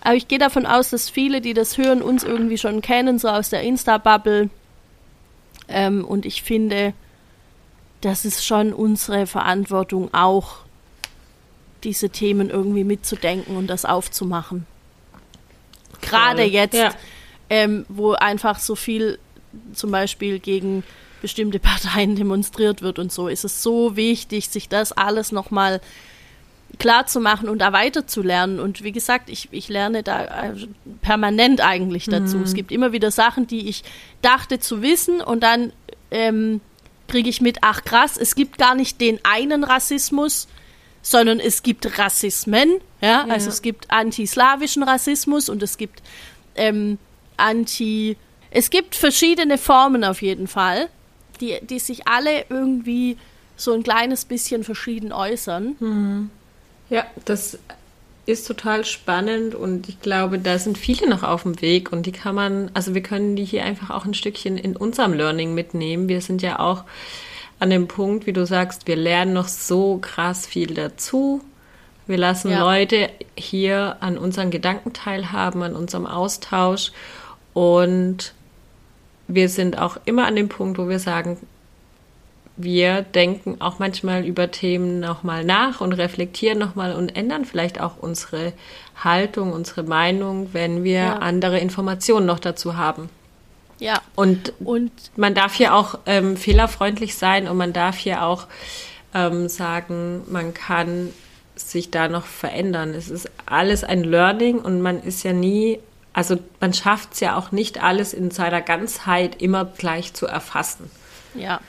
aber 0.02 0.16
ich 0.16 0.28
gehe 0.28 0.40
davon 0.40 0.66
aus, 0.66 0.90
dass 0.90 1.10
viele, 1.10 1.42
die 1.42 1.54
das 1.54 1.78
hören, 1.78 2.02
uns 2.02 2.24
irgendwie 2.24 2.58
schon 2.58 2.82
kennen, 2.82 3.20
so 3.20 3.28
aus 3.28 3.50
der 3.50 3.62
Insta-Bubble. 3.64 4.50
Ähm, 5.68 6.06
und 6.06 6.26
ich 6.26 6.42
finde, 6.44 6.94
das 8.02 8.26
ist 8.26 8.46
schon 8.46 8.74
unsere 8.74 9.28
Verantwortung 9.28 10.14
auch, 10.14 10.58
diese 11.84 12.10
Themen 12.10 12.50
irgendwie 12.50 12.84
mitzudenken 12.84 13.56
und 13.56 13.68
das 13.68 13.86
aufzumachen. 13.86 14.66
Gerade 16.02 16.44
jetzt, 16.44 16.76
Ja. 16.76 16.92
ähm, 17.50 17.86
wo 17.90 18.14
einfach 18.14 18.60
so 18.60 18.76
viel 18.76 19.20
zum 19.74 19.92
Beispiel 19.92 20.40
gegen 20.40 20.84
bestimmte 21.22 21.60
Parteien 21.60 22.16
demonstriert 22.18 22.82
wird 22.82 23.00
und 23.00 23.12
so, 23.12 23.28
ist 23.28 23.46
es 23.46 23.64
so 23.64 23.96
wichtig, 23.96 24.50
sich 24.50 24.70
das 24.70 24.92
alles 24.92 25.32
nochmal 25.32 25.82
klar 26.80 27.06
zu 27.06 27.20
machen 27.20 27.50
und 27.50 27.60
da 27.60 27.74
weiterzulernen. 27.74 28.60
Und 28.60 28.84
wie 28.84 28.92
gesagt, 28.92 29.30
ich, 29.30 29.50
ich 29.52 29.68
lerne 29.70 30.02
da 30.02 30.24
äh, 30.52 30.54
permanent 31.02 31.62
eigentlich 31.62 32.06
dazu. 32.06 32.40
Es 32.44 32.54
gibt 32.54 32.72
immer 32.72 32.92
wieder 32.94 33.12
Sachen, 33.12 33.46
die 33.48 33.68
ich 33.70 33.84
dachte 34.22 34.60
zu 34.60 34.82
wissen 34.82 35.22
und 35.22 35.44
dann 35.44 35.74
ähm, 36.10 36.62
kriege 37.08 37.30
ich 37.30 37.42
mit, 37.42 37.60
ach 37.62 37.84
krass, 37.84 38.18
es 38.18 38.34
gibt 38.34 38.58
gar 38.58 38.76
nicht 38.76 39.02
den 39.02 39.20
einen 39.24 39.64
Rassismus, 39.64 40.48
sondern 41.02 41.40
es 41.40 41.64
gibt 41.64 41.98
Rassismen. 42.00 42.70
Ja, 43.02 43.26
Ja. 43.26 43.34
also 43.34 43.50
es 43.50 43.62
gibt 43.62 43.92
antislawischen 43.92 44.84
Rassismus 44.84 45.50
und 45.50 45.62
es 45.64 45.78
gibt 45.78 46.02
ähm, 46.56 46.98
anti. 47.38 48.16
Es 48.52 48.70
gibt 48.70 48.96
verschiedene 48.96 49.58
Formen 49.58 50.04
auf 50.04 50.22
jeden 50.22 50.48
Fall, 50.48 50.90
die, 51.40 51.58
die 51.62 51.80
sich 51.80 52.08
alle 52.08 52.46
irgendwie 52.50 53.18
so 53.56 53.74
ein 53.74 53.84
kleines 53.84 54.26
bisschen 54.26 54.64
verschieden 54.64 55.12
äußern. 55.12 56.30
Ja, 56.90 57.06
das 57.26 57.58
ist 58.26 58.48
total 58.48 58.86
spannend 58.86 59.56
und 59.56 59.90
ich 59.90 60.02
glaube, 60.02 60.38
da 60.38 60.60
sind 60.60 60.78
viele 60.78 61.10
noch 61.10 61.24
auf 61.24 61.44
dem 61.44 61.62
Weg 61.62 61.92
und 61.92 62.06
die 62.06 62.12
kann 62.12 62.36
man, 62.36 62.70
also 62.74 62.94
wir 62.94 63.02
können 63.02 63.36
die 63.36 63.46
hier 63.46 63.64
einfach 63.64 63.90
auch 63.90 64.06
ein 64.06 64.14
Stückchen 64.14 64.58
in 64.58 64.76
unserem 64.76 65.14
Learning 65.14 65.56
mitnehmen. 65.56 66.08
Wir 66.10 66.22
sind 66.22 66.42
ja 66.42 66.60
auch 66.60 66.84
an 67.60 67.72
dem 67.72 67.88
Punkt, 67.88 68.28
wie 68.28 68.34
du 68.34 68.46
sagst, 68.46 68.88
wir 68.88 68.96
lernen 68.96 69.34
noch 69.34 69.48
so 69.48 69.98
krass 69.98 70.46
viel 70.46 70.76
dazu. 70.76 71.42
Wir 72.06 72.18
lassen 72.18 72.52
Ja. 72.52 72.60
Leute 72.60 73.10
hier 73.36 73.98
an 74.00 74.18
unseren 74.18 74.52
Gedanken 74.52 74.94
teilhaben, 74.94 75.64
an 75.64 75.76
unserem 75.76 76.06
Austausch 76.06 76.92
und 77.54 78.34
wir 79.28 79.50
sind 79.50 79.78
auch 79.78 79.98
immer 80.06 80.26
an 80.26 80.36
dem 80.36 80.50
Punkt, 80.50 80.78
wo 80.78 80.88
wir 80.90 81.00
sagen, 81.00 81.38
wir 82.62 83.04
denken 83.04 83.62
auch 83.62 83.80
manchmal 83.80 84.26
über 84.26 84.52
Themen 84.52 85.00
nochmal 85.00 85.46
nach 85.46 85.80
und 85.80 85.94
reflektieren 85.94 86.60
nochmal 86.60 86.94
und 86.94 87.16
ändern 87.16 87.46
vielleicht 87.46 87.80
auch 87.80 87.94
unsere 88.02 88.52
Haltung, 89.02 89.54
unsere 89.54 89.84
Meinung, 89.84 90.50
wenn 90.52 90.84
wir 90.84 91.00
Ja. 91.00 91.14
andere 91.20 91.60
Informationen 91.60 92.26
noch 92.26 92.40
dazu 92.40 92.76
haben. 92.76 93.10
Ja. 93.80 94.02
Und 94.16 94.52
Und 94.60 94.92
man 95.16 95.34
darf 95.34 95.54
hier 95.54 95.74
auch 95.74 96.00
ähm, 96.06 96.36
fehlerfreundlich 96.36 97.16
sein 97.16 97.48
und 97.48 97.56
man 97.56 97.72
darf 97.72 97.98
hier 97.98 98.24
auch 98.24 98.48
ähm, 99.14 99.48
sagen, 99.48 100.24
man 100.28 100.54
kann 100.54 101.14
sich 101.56 101.90
da 101.92 102.10
noch 102.10 102.26
verändern. 102.26 102.94
Es 102.94 103.10
ist 103.10 103.30
alles 103.46 103.86
ein 103.86 104.04
Learning 104.04 104.60
und 104.60 104.82
man 104.82 105.02
ist 105.02 105.24
ja 105.24 105.32
nie, 105.32 105.80
also 106.12 106.38
man 106.60 106.74
schafft 106.74 107.14
es 107.14 107.20
ja 107.22 107.38
auch 107.38 107.54
nicht 107.54 107.82
alles 107.82 108.14
in 108.14 108.32
seiner 108.32 108.62
Ganzheit 108.62 109.42
immer 109.42 109.64
gleich 109.64 110.14
zu 110.14 110.26
erfassen. 110.28 110.92
Ja. 111.36 111.62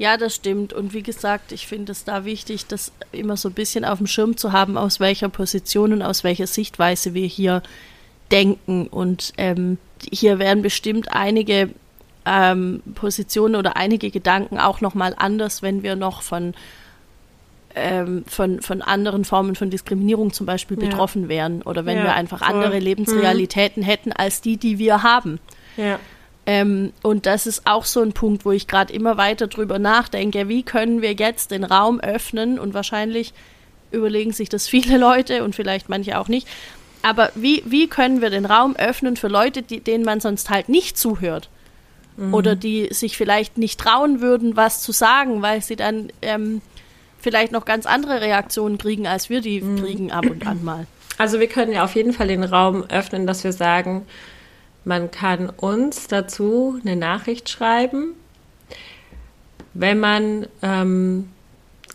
Ja, 0.00 0.16
das 0.16 0.34
stimmt. 0.34 0.72
Und 0.72 0.94
wie 0.94 1.02
gesagt, 1.02 1.52
ich 1.52 1.66
finde 1.66 1.92
es 1.92 2.04
da 2.04 2.24
wichtig, 2.24 2.66
das 2.66 2.90
immer 3.12 3.36
so 3.36 3.50
ein 3.50 3.54
bisschen 3.54 3.84
auf 3.84 3.98
dem 3.98 4.06
Schirm 4.06 4.34
zu 4.38 4.50
haben, 4.50 4.78
aus 4.78 4.98
welcher 4.98 5.28
Position 5.28 5.92
und 5.92 6.00
aus 6.00 6.24
welcher 6.24 6.46
Sichtweise 6.46 7.12
wir 7.12 7.26
hier 7.26 7.62
denken. 8.32 8.86
Und 8.86 9.34
ähm, 9.36 9.76
hier 10.10 10.38
werden 10.38 10.62
bestimmt 10.62 11.12
einige 11.12 11.68
ähm, 12.24 12.82
Positionen 12.94 13.56
oder 13.56 13.76
einige 13.76 14.10
Gedanken 14.10 14.58
auch 14.58 14.80
nochmal 14.80 15.14
anders, 15.18 15.60
wenn 15.60 15.82
wir 15.82 15.96
noch 15.96 16.22
von, 16.22 16.54
ähm, 17.74 18.24
von, 18.26 18.62
von 18.62 18.80
anderen 18.80 19.26
Formen 19.26 19.54
von 19.54 19.68
Diskriminierung 19.68 20.32
zum 20.32 20.46
Beispiel 20.46 20.78
Ja. 20.82 20.88
betroffen 20.88 21.28
wären 21.28 21.60
oder 21.60 21.84
wenn 21.84 21.98
Ja, 21.98 22.04
wir 22.04 22.14
einfach 22.14 22.38
voll. 22.38 22.54
andere 22.54 22.78
Lebensrealitäten 22.78 23.82
hätten 23.82 24.12
als 24.12 24.40
die, 24.40 24.56
die 24.56 24.78
wir 24.78 25.02
haben. 25.02 25.40
Ja. 25.76 25.98
Ähm, 26.46 26.92
und 27.02 27.26
das 27.26 27.46
ist 27.46 27.66
auch 27.66 27.84
so 27.84 28.00
ein 28.00 28.12
Punkt, 28.12 28.44
wo 28.44 28.52
ich 28.52 28.66
gerade 28.66 28.92
immer 28.92 29.16
weiter 29.16 29.46
drüber 29.46 29.78
nachdenke, 29.78 30.48
wie 30.48 30.62
können 30.62 31.02
wir 31.02 31.12
jetzt 31.12 31.50
den 31.50 31.64
Raum 31.64 32.00
öffnen 32.00 32.58
und 32.58 32.74
wahrscheinlich 32.74 33.32
überlegen 33.90 34.32
sich 34.32 34.48
das 34.48 34.68
viele 34.68 34.98
Leute 34.98 35.44
und 35.44 35.54
vielleicht 35.54 35.88
manche 35.88 36.18
auch 36.18 36.28
nicht. 36.28 36.48
Aber 37.02 37.30
wie, 37.34 37.62
wie 37.66 37.88
können 37.88 38.20
wir 38.20 38.30
den 38.30 38.44
Raum 38.44 38.76
öffnen 38.76 39.16
für 39.16 39.28
Leute, 39.28 39.62
die, 39.62 39.80
denen 39.80 40.04
man 40.04 40.20
sonst 40.20 40.50
halt 40.50 40.68
nicht 40.68 40.98
zuhört? 40.98 41.48
Oder 42.32 42.54
die 42.54 42.88
sich 42.92 43.16
vielleicht 43.16 43.56
nicht 43.56 43.80
trauen 43.80 44.20
würden, 44.20 44.54
was 44.54 44.82
zu 44.82 44.92
sagen, 44.92 45.40
weil 45.40 45.62
sie 45.62 45.76
dann 45.76 46.12
ähm, 46.20 46.60
vielleicht 47.18 47.52
noch 47.52 47.64
ganz 47.64 47.86
andere 47.86 48.20
Reaktionen 48.20 48.76
kriegen, 48.76 49.06
als 49.06 49.30
wir 49.30 49.40
die 49.40 49.60
kriegen 49.60 50.12
ab 50.12 50.26
und 50.26 50.46
an 50.46 50.62
mal. 50.62 50.86
Also 51.16 51.40
wir 51.40 51.46
können 51.46 51.72
ja 51.72 51.84
auf 51.84 51.94
jeden 51.94 52.12
Fall 52.12 52.28
den 52.28 52.44
Raum 52.44 52.84
öffnen, 52.90 53.26
dass 53.26 53.44
wir 53.44 53.52
sagen, 53.52 54.06
man 54.84 55.10
kann 55.10 55.50
uns 55.50 56.06
dazu 56.08 56.78
eine 56.80 56.96
Nachricht 56.96 57.48
schreiben, 57.48 58.14
wenn 59.74 60.00
man 60.00 60.46
ähm, 60.62 61.30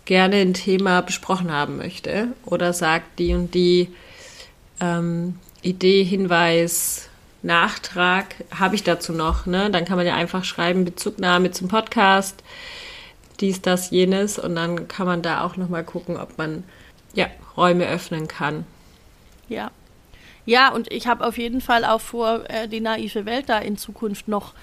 gerne 0.05 0.37
ein 0.37 0.53
Thema 0.53 1.01
besprochen 1.01 1.51
haben 1.51 1.77
möchte 1.77 2.27
oder 2.45 2.73
sagt, 2.73 3.19
die 3.19 3.33
und 3.33 3.53
die 3.53 3.89
ähm, 4.79 5.39
Idee, 5.61 6.03
Hinweis, 6.03 7.09
Nachtrag 7.41 8.35
habe 8.51 8.75
ich 8.75 8.83
dazu 8.83 9.13
noch. 9.13 9.45
Ne? 9.45 9.69
Dann 9.71 9.85
kann 9.85 9.97
man 9.97 10.05
ja 10.05 10.15
einfach 10.15 10.43
schreiben, 10.43 10.85
Bezugnahme 10.85 11.51
zum 11.51 11.67
Podcast, 11.67 12.43
dies, 13.39 13.61
das, 13.61 13.89
jenes 13.89 14.39
und 14.39 14.55
dann 14.55 14.87
kann 14.87 15.05
man 15.05 15.21
da 15.21 15.43
auch 15.43 15.57
nochmal 15.57 15.83
gucken, 15.83 16.17
ob 16.17 16.37
man 16.37 16.63
ja, 17.13 17.27
Räume 17.57 17.87
öffnen 17.87 18.27
kann. 18.27 18.65
Ja. 19.47 19.71
Ja, 20.45 20.71
und 20.71 20.91
ich 20.91 21.07
habe 21.07 21.25
auf 21.25 21.37
jeden 21.37 21.61
Fall 21.61 21.85
auch 21.85 22.01
vor, 22.01 22.43
äh, 22.49 22.67
die 22.67 22.79
naive 22.81 23.25
Welt 23.25 23.49
da 23.49 23.57
in 23.59 23.77
Zukunft 23.77 24.27
noch, 24.27 24.53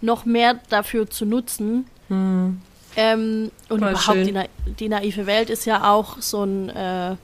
noch 0.00 0.24
mehr 0.24 0.58
dafür 0.70 1.08
zu 1.10 1.26
nutzen. 1.26 1.86
Ähm, 2.08 3.50
und 3.68 3.80
Voll 3.80 3.90
überhaupt, 3.90 4.26
die, 4.26 4.32
Na 4.32 4.44
die 4.64 4.88
naive 4.88 5.26
Welt 5.26 5.50
ist 5.50 5.66
ja 5.66 5.92
auch 5.92 6.16
so 6.20 6.44
ein, 6.44 6.70
äh, 6.70 7.16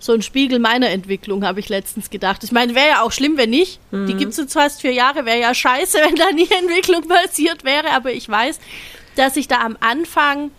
so 0.00 0.12
ein 0.12 0.22
Spiegel 0.22 0.58
meiner 0.58 0.90
Entwicklung, 0.90 1.44
habe 1.44 1.60
ich 1.60 1.68
letztens 1.68 2.10
gedacht. 2.10 2.42
Ich 2.44 2.52
meine, 2.52 2.74
wäre 2.74 2.88
ja 2.88 3.02
auch 3.02 3.12
schlimm, 3.12 3.36
wenn 3.36 3.50
nicht. 3.50 3.80
Die 3.92 4.14
gibt 4.14 4.32
es 4.32 4.38
jetzt 4.38 4.52
fast 4.52 4.80
vier 4.80 4.92
Jahre, 4.92 5.24
wäre 5.26 5.40
ja 5.40 5.54
scheiße, 5.54 5.98
wenn 6.04 6.14
da 6.16 6.30
nie 6.32 6.48
Entwicklung 6.50 7.06
passiert 7.06 7.64
wäre. 7.64 7.90
Aber 7.90 8.12
ich 8.12 8.28
weiß, 8.28 8.58
dass 9.16 9.36
ich 9.36 9.46
da 9.48 9.60
am 9.60 9.76
Anfang 9.80 10.50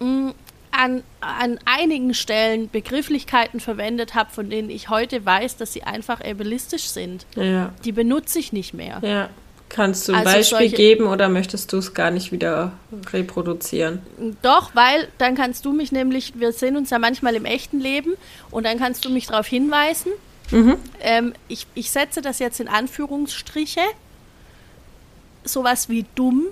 mh, 0.00 0.32
an, 0.72 1.02
an 1.20 1.58
einigen 1.64 2.14
Stellen 2.14 2.68
Begrifflichkeiten 2.70 3.60
verwendet 3.60 4.14
habe, 4.14 4.30
von 4.30 4.50
denen 4.50 4.70
ich 4.70 4.88
heute 4.88 5.24
weiß, 5.24 5.56
dass 5.56 5.72
sie 5.72 5.84
einfach 5.84 6.20
ableistisch 6.20 6.84
sind. 6.88 7.26
Ja, 7.36 7.72
Die 7.84 7.92
benutze 7.92 8.38
ich 8.38 8.52
nicht 8.52 8.74
mehr. 8.74 8.98
ja. 9.02 9.28
Kannst 9.74 10.06
du 10.06 10.12
ein 10.12 10.18
Also 10.18 10.32
Beispiel 10.34 10.58
solche- 10.58 10.76
geben 10.76 11.06
oder 11.06 11.30
möchtest 11.30 11.72
du 11.72 11.78
es 11.78 11.94
gar 11.94 12.10
nicht 12.10 12.30
wieder 12.30 12.72
reproduzieren? 13.10 14.00
Doch, 14.42 14.74
weil 14.74 15.08
dann 15.16 15.34
kannst 15.34 15.64
du 15.64 15.72
mich 15.72 15.92
nämlich, 15.92 16.34
wir 16.38 16.52
sehen 16.52 16.76
uns 16.76 16.90
ja 16.90 16.98
manchmal 16.98 17.34
im 17.36 17.46
echten 17.46 17.80
Leben 17.80 18.12
und 18.50 18.66
dann 18.66 18.78
kannst 18.78 19.06
du 19.06 19.08
mich 19.08 19.28
darauf 19.28 19.46
hinweisen. 19.46 20.12
Ähm, 21.00 21.32
ich, 21.48 21.66
ich 21.74 21.90
setze 21.90 22.20
das 22.20 22.38
jetzt 22.38 22.60
in 22.60 22.68
Anführungsstriche. 22.68 23.80
Sowas 25.44 25.88
wie 25.88 26.04
dumm 26.14 26.48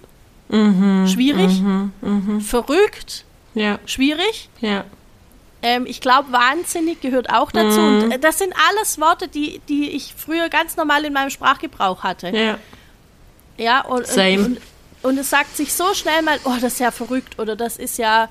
schwierig. 1.06 1.62
Verrückt, 2.40 3.26
Ja, 3.54 3.78
schwierig. 3.86 4.48
ja. 4.60 4.84
Ähm, 5.62 5.84
ich 5.86 6.00
glaube, 6.00 6.32
wahnsinnig 6.32 7.02
gehört 7.02 7.28
auch 7.30 7.52
dazu. 7.52 7.80
Mhm. 7.80 8.02
Und 8.04 8.12
äh, 8.12 8.18
das 8.18 8.38
sind 8.38 8.54
alles 8.70 8.98
Worte, 8.98 9.28
die, 9.28 9.60
die 9.68 9.90
ich 9.90 10.14
früher 10.16 10.48
ganz 10.48 10.76
normal 10.76 11.04
in 11.04 11.12
meinem 11.12 11.28
Sprachgebrauch 11.28 12.02
hatte. 12.02 12.28
Ja. 12.30 12.58
Ja, 13.58 13.82
und, 13.84 14.06
Same. 14.06 14.38
Und, 14.38 14.46
und, 14.46 14.60
und 15.02 15.18
es 15.18 15.28
sagt 15.28 15.54
sich 15.58 15.74
so 15.74 15.92
schnell 15.92 16.22
mal, 16.22 16.38
oh, 16.44 16.54
das 16.62 16.74
ist 16.74 16.78
ja 16.80 16.90
verrückt 16.90 17.38
oder 17.38 17.56
das 17.56 17.76
ist 17.76 17.98
ja 17.98 18.30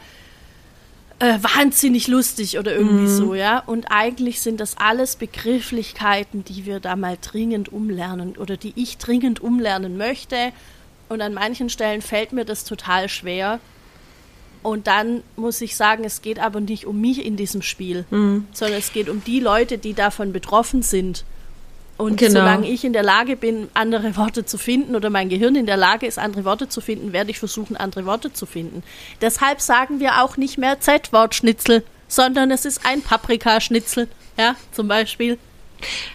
äh, 1.20 1.38
wahnsinnig 1.42 2.08
lustig 2.08 2.58
oder 2.58 2.74
irgendwie 2.74 3.04
Mhm. 3.04 3.08
so, 3.18 3.36
ja. 3.36 3.60
Und 3.60 3.92
eigentlich 3.92 4.42
sind 4.42 4.60
das 4.60 4.78
alles 4.78 5.16
Begrifflichkeiten, 5.18 6.44
die 6.46 6.66
wir 6.66 6.80
da 6.80 6.96
mal 6.96 7.18
dringend 7.22 7.70
umlernen 7.72 8.38
oder 8.38 8.58
die 8.58 8.74
ich 8.76 8.98
dringend 8.98 9.40
umlernen 9.40 9.98
möchte. 9.98 10.52
Und 11.10 11.22
an 11.22 11.36
manchen 11.36 11.70
Stellen 11.70 12.02
fällt 12.02 12.32
mir 12.34 12.46
das 12.46 12.64
total 12.64 13.08
schwer. 13.08 13.60
Und 14.62 14.88
dann 14.88 15.24
muss 15.38 15.62
ich 15.62 15.76
sagen, 15.76 16.04
es 16.04 16.22
geht 16.22 16.38
aber 16.40 16.60
nicht 16.60 16.86
um 16.86 17.00
mich 17.00 17.26
in 17.26 17.38
diesem 17.38 17.62
Spiel, 17.62 18.06
Mhm. 18.10 18.46
sondern 18.52 18.80
es 18.80 18.92
geht 18.92 19.08
um 19.10 19.24
die 19.24 19.40
Leute, 19.40 19.78
die 19.78 19.94
davon 19.94 20.34
betroffen 20.34 20.82
sind. 20.82 21.24
Und 21.98 22.18
Genau. 22.18 22.40
solange 22.40 22.70
ich 22.70 22.84
in 22.86 22.94
der 22.94 23.04
Lage 23.04 23.36
bin, 23.36 23.68
andere 23.74 24.16
Worte 24.16 24.46
zu 24.46 24.58
finden 24.58 24.96
oder 24.96 25.10
mein 25.10 25.28
Gehirn 25.30 25.56
in 25.56 25.66
der 25.66 25.76
Lage 25.78 26.06
ist, 26.08 26.18
andere 26.18 26.46
Worte 26.46 26.70
zu 26.70 26.80
finden, 26.82 27.12
werde 27.14 27.32
ich 27.32 27.40
versuchen, 27.40 27.76
andere 27.76 28.06
Worte 28.06 28.32
zu 28.32 28.46
finden. 28.46 28.84
Deshalb 29.22 29.60
sagen 29.62 30.00
wir 30.00 30.22
auch 30.24 30.38
nicht 30.38 30.58
mehr 30.58 30.80
Z-Wort-Schnitzel, 30.80 31.84
sondern 32.08 32.52
es 32.52 32.64
ist 32.66 32.86
ein 32.86 33.02
Paprikaschnitzel, 33.02 34.08
ja, 34.38 34.56
zum 34.72 34.88
Beispiel. 34.88 35.38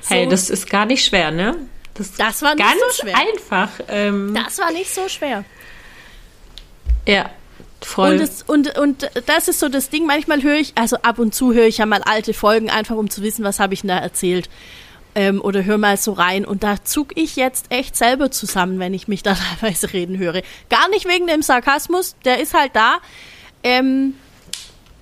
Hey, 0.08 0.24
So. 0.24 0.30
das 0.30 0.48
ist 0.50 0.68
gar 0.70 0.86
nicht 0.86 1.04
schwer, 1.04 1.30
ne? 1.30 1.54
Das, 1.94 2.12
Das 2.12 2.40
war 2.42 2.54
nicht 2.54 2.64
ganz 2.66 2.80
so 2.96 3.02
schwer. 3.02 3.14
einfach. 3.16 3.68
Ähm, 3.88 4.34
Das 4.34 4.58
war 4.58 4.72
nicht 4.72 4.92
so 4.92 5.06
schwer. 5.08 5.44
Ja, 7.06 7.30
voll. 7.86 8.12
Und, 8.12 8.20
das, 8.20 8.42
und, 8.42 8.78
und 8.78 9.10
das 9.26 9.48
ist 9.48 9.60
so 9.60 9.68
das 9.68 9.90
Ding, 9.90 10.06
manchmal 10.06 10.42
höre 10.42 10.56
ich, 10.56 10.72
also 10.76 10.96
ab 10.98 11.18
und 11.18 11.34
zu 11.34 11.52
höre 11.52 11.66
ich 11.66 11.78
ja 11.78 11.86
mal 11.86 12.02
alte 12.02 12.34
Folgen, 12.34 12.70
einfach 12.70 12.96
um 12.96 13.10
zu 13.10 13.22
wissen, 13.22 13.44
was 13.44 13.60
habe 13.60 13.74
ich 13.74 13.80
denn 13.82 13.88
da 13.88 13.98
erzählt. 13.98 14.48
Ähm, 15.16 15.40
oder 15.40 15.64
höre 15.64 15.78
mal 15.78 15.96
so 15.96 16.12
rein. 16.12 16.44
Und 16.44 16.64
da 16.64 16.82
zug 16.82 17.16
ich 17.16 17.36
jetzt 17.36 17.66
echt 17.70 17.94
selber 17.94 18.32
zusammen, 18.32 18.80
wenn 18.80 18.94
ich 18.94 19.06
mich 19.06 19.22
da 19.22 19.34
teilweise 19.60 19.92
reden 19.92 20.18
höre. 20.18 20.42
Gar 20.70 20.88
nicht 20.90 21.06
wegen 21.06 21.26
dem 21.26 21.42
Sarkasmus, 21.42 22.16
der 22.24 22.40
ist 22.40 22.54
halt 22.54 22.74
da, 22.74 22.98
ähm, 23.62 24.14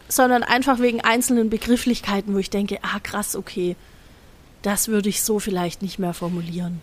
sondern 0.09 0.43
einfach 0.43 0.81
wegen 0.81 1.01
einzelnen 1.01 1.49
Begrifflichkeiten, 1.49 2.35
wo 2.35 2.39
ich 2.39 2.51
denke, 2.51 2.79
ah 2.83 2.99
krass, 3.03 3.35
okay, 3.35 3.77
das 4.61 4.89
würde 4.89 5.09
ich 5.09 5.23
so 5.23 5.39
vielleicht 5.39 5.83
nicht 5.83 5.99
mehr 5.99 6.15
formulieren. 6.15 6.83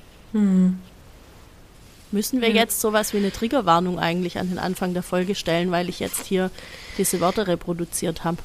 Müssen 2.12 2.42
wir 2.42 2.50
jetzt 2.50 2.82
sowas 2.82 3.14
wie 3.14 3.18
eine 3.18 3.32
Triggerwarnung 3.32 4.00
eigentlich 4.00 4.40
an 4.40 4.50
den 4.50 4.58
Anfang 4.60 4.94
der 4.94 5.04
Folge 5.04 5.36
stellen, 5.36 5.72
weil 5.72 5.90
ich 5.90 6.00
jetzt 6.00 6.26
hier 6.26 6.50
diese 6.98 7.20
Worte 7.22 7.48
reproduziert 7.48 8.24
habe? 8.24 8.38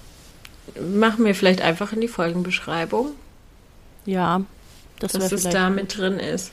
Machen 0.81 1.24
wir 1.24 1.35
vielleicht 1.35 1.62
einfach 1.62 1.92
in 1.92 2.00
die 2.00 2.09
Folgenbeschreibung, 2.09 3.12
Ja, 4.07 4.42
das 4.98 5.12
dass 5.12 5.33
es 5.33 5.44
da 5.44 5.70
mit 5.70 5.96
drin 5.96 6.18
ist. 6.18 6.53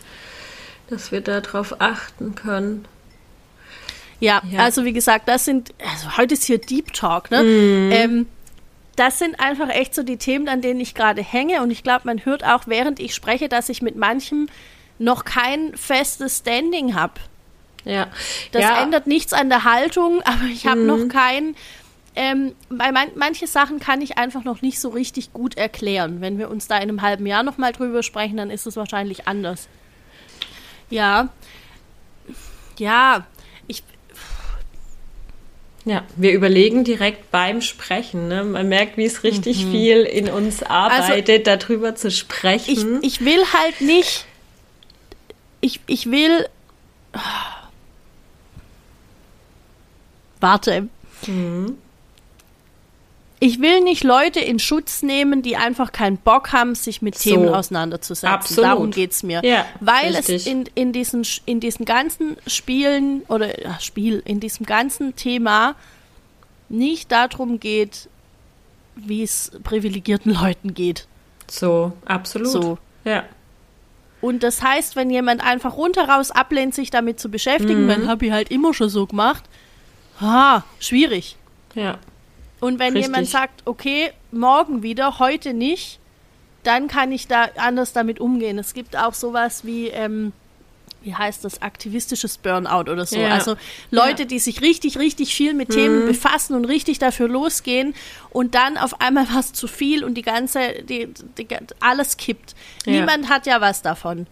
Dass 0.90 1.12
wir 1.12 1.22
darauf 1.22 1.80
achten 1.80 2.36
können. 2.36 2.86
Ja, 4.20 4.42
Ja. 4.50 4.60
also 4.60 4.86
wie 4.86 4.94
gesagt, 4.94 5.28
das 5.28 5.46
sind, 5.46 5.74
also 5.90 6.18
heute 6.18 6.34
ist 6.34 6.44
hier 6.44 6.60
Deep 6.60 6.94
Talk, 6.94 7.32
ne? 7.32 7.44
Mhm. 7.44 7.92
Ähm, 7.92 8.28
das 8.98 9.20
sind 9.20 9.40
einfach 9.40 9.70
echt 9.70 9.96
so 9.96 10.04
die 10.04 10.18
Themen, 10.18 10.48
an 10.50 10.62
denen 10.62 10.80
ich 10.80 10.94
gerade 10.94 11.24
hänge. 11.24 11.64
Und 11.64 11.72
ich 11.72 11.82
glaube, 11.82 12.02
man 12.06 12.24
hört 12.26 12.44
auch, 12.44 12.64
während 12.68 13.00
ich 13.00 13.16
spreche, 13.16 13.50
dass 13.50 13.70
ich 13.70 13.82
mit 13.82 13.96
manchem 13.96 14.48
noch 15.02 15.26
kein 15.26 15.76
festes 15.76 16.38
Standing 16.40 16.96
habe. 16.96 17.14
Ja. 17.84 18.08
Das 18.52 18.62
ja, 18.62 18.82
ändert 18.84 19.08
nichts 19.08 19.34
an 19.34 19.50
der 19.50 19.64
Haltung, 19.64 20.22
aber 20.26 20.46
ich 20.52 20.68
habe 20.68 20.82
Mhm. 20.82 20.86
noch 20.88 21.08
kein. 21.10 21.56
Ähm, 22.14 22.54
bei 22.70 22.92
man, 22.92 23.08
manche 23.16 23.48
Sachen 23.48 23.80
kann 23.80 24.02
ich 24.02 24.18
einfach 24.18 24.44
noch 24.44 24.62
nicht 24.62 24.80
so 24.82 24.90
richtig 24.90 25.32
gut 25.32 25.56
erklären. 25.58 26.20
Wenn 26.20 26.38
wir 26.38 26.50
uns 26.50 26.68
da 26.68 26.76
in 26.76 26.84
einem 26.84 27.02
halben 27.02 27.26
Jahr 27.26 27.42
nochmal 27.44 27.72
drüber 27.72 28.04
sprechen, 28.04 28.36
dann 28.38 28.50
ist 28.50 28.68
es 28.68 28.76
wahrscheinlich 28.76 29.28
anders. 29.30 29.70
Ja. 30.90 31.30
Ja. 32.78 33.26
Ich, 33.68 33.84
Ja, 35.86 36.04
wir 36.18 36.34
überlegen 36.34 36.84
direkt 36.84 37.32
beim 37.32 37.62
Sprechen. 37.62 38.28
Ne? 38.28 38.44
Man 38.44 38.68
merkt, 38.70 38.98
wie 38.98 39.06
es 39.06 39.24
richtig 39.24 39.66
Mhm. 39.66 39.72
viel 39.72 40.02
in 40.04 40.30
uns 40.30 40.62
arbeitet, 40.64 41.48
darüber 41.48 41.96
zu 41.96 42.10
ich, 42.10 42.18
sprechen. 42.20 43.00
ich 43.02 43.24
will 43.26 43.42
halt 43.54 43.80
nicht. 43.82 44.26
Ich, 45.62 45.80
ich 45.88 46.10
will. 46.10 46.48
Warte. 50.40 50.90
Mhm. 51.28 51.78
Ich 53.44 53.60
will 53.60 53.82
nicht 53.82 54.04
Leute 54.04 54.40
in 54.40 54.60
Schutz 54.60 55.02
nehmen, 55.02 55.42
die 55.42 55.58
einfach 55.58 55.92
keinen 55.92 56.18
Bock 56.18 56.52
haben, 56.54 56.76
sich 56.76 57.02
mit 57.02 57.18
So. 57.18 57.32
Themen 57.32 57.50
auseinanderzusetzen. 57.50 58.30
Absolut. 58.30 58.70
Darum 58.70 58.92
geht's 58.92 59.24
mir. 59.24 59.42
Ja, 59.44 59.66
Weil 59.80 60.16
richtig. 60.16 60.36
es 60.36 60.46
in, 60.46 60.70
in, 60.76 60.94
diesen, 60.94 61.26
in 61.48 61.60
diesen 61.60 61.86
ganzen 61.86 62.38
Spielen 62.46 63.24
oder 63.30 63.60
ja, 63.64 63.80
Spiel, 63.80 64.22
in 64.26 64.40
diesem 64.40 64.68
ganzen 64.68 65.16
Thema 65.16 65.74
nicht 66.70 67.12
darum 67.12 67.60
geht, 67.60 68.10
wie 68.96 69.24
es 69.24 69.52
privilegierten 69.64 70.34
Leuten 70.34 70.76
geht. 70.76 71.08
so, 71.50 71.94
absolut. 72.06 72.52
So. 72.52 72.78
Ja. 73.06 73.26
Und 74.22 74.44
das 74.44 74.62
heißt, 74.62 74.96
wenn 74.96 75.10
jemand 75.10 75.44
einfach 75.44 75.76
rundheraus 75.78 76.32
ablehnt, 76.32 76.76
sich 76.76 76.92
damit 76.92 77.20
zu 77.20 77.30
beschäftigen, 77.30 77.86
Mhm. 77.86 77.90
dann 77.90 78.08
habe 78.08 78.28
ich 78.28 78.32
halt 78.32 78.52
immer 78.52 78.74
schon 78.74 78.90
so 78.90 79.08
gemacht. 79.08 79.44
Ah, 80.20 80.62
schwierig. 80.80 81.36
Ja. 81.74 81.98
Und 82.60 82.78
wenn 82.78 82.94
Richtig. 82.94 83.06
jemand 83.08 83.28
sagt, 83.28 83.64
okay, 83.66 84.12
morgen 84.32 84.84
wieder, 84.84 85.18
heute 85.18 85.54
nicht, 85.54 86.00
dann 86.64 86.88
kann 86.88 87.12
ich 87.12 87.28
da 87.28 87.50
anders 87.58 87.92
damit 87.94 88.20
umgehen. 88.20 88.60
Es 88.60 88.76
gibt 88.76 88.96
auch 88.96 89.16
sowas 89.16 89.66
wie, 89.66 89.88
ähm, 89.88 90.32
wie 91.02 91.16
heißt 91.16 91.44
das, 91.44 91.62
aktivistisches 91.62 92.38
Burnout 92.38 92.92
oder 92.92 93.06
so. 93.06 93.18
Ja. 93.18 93.30
Also 93.30 93.56
Leute, 93.90 94.24
Ja. 94.24 94.28
die 94.28 94.40
sich 94.40 94.62
richtig, 94.62 94.98
richtig 94.98 95.34
viel 95.36 95.54
mit 95.54 95.70
Themen 95.70 96.06
befassen 96.06 96.56
und 96.56 96.66
richtig 96.66 97.00
dafür 97.00 97.28
losgehen 97.28 97.94
und 98.30 98.54
dann 98.56 98.78
auf 98.78 99.02
einmal 99.02 99.28
was 99.34 99.54
zu 99.54 99.68
viel 99.68 100.04
und 100.04 100.14
die 100.16 100.22
ganze, 100.22 100.84
die, 100.84 101.08
die, 101.38 101.48
alles 101.80 102.18
kippt. 102.18 102.56
Ja. 102.86 102.94
Niemand 102.94 103.30
hat 103.30 103.46
ja 103.48 103.62
was 103.62 103.82
davon. 103.82 104.28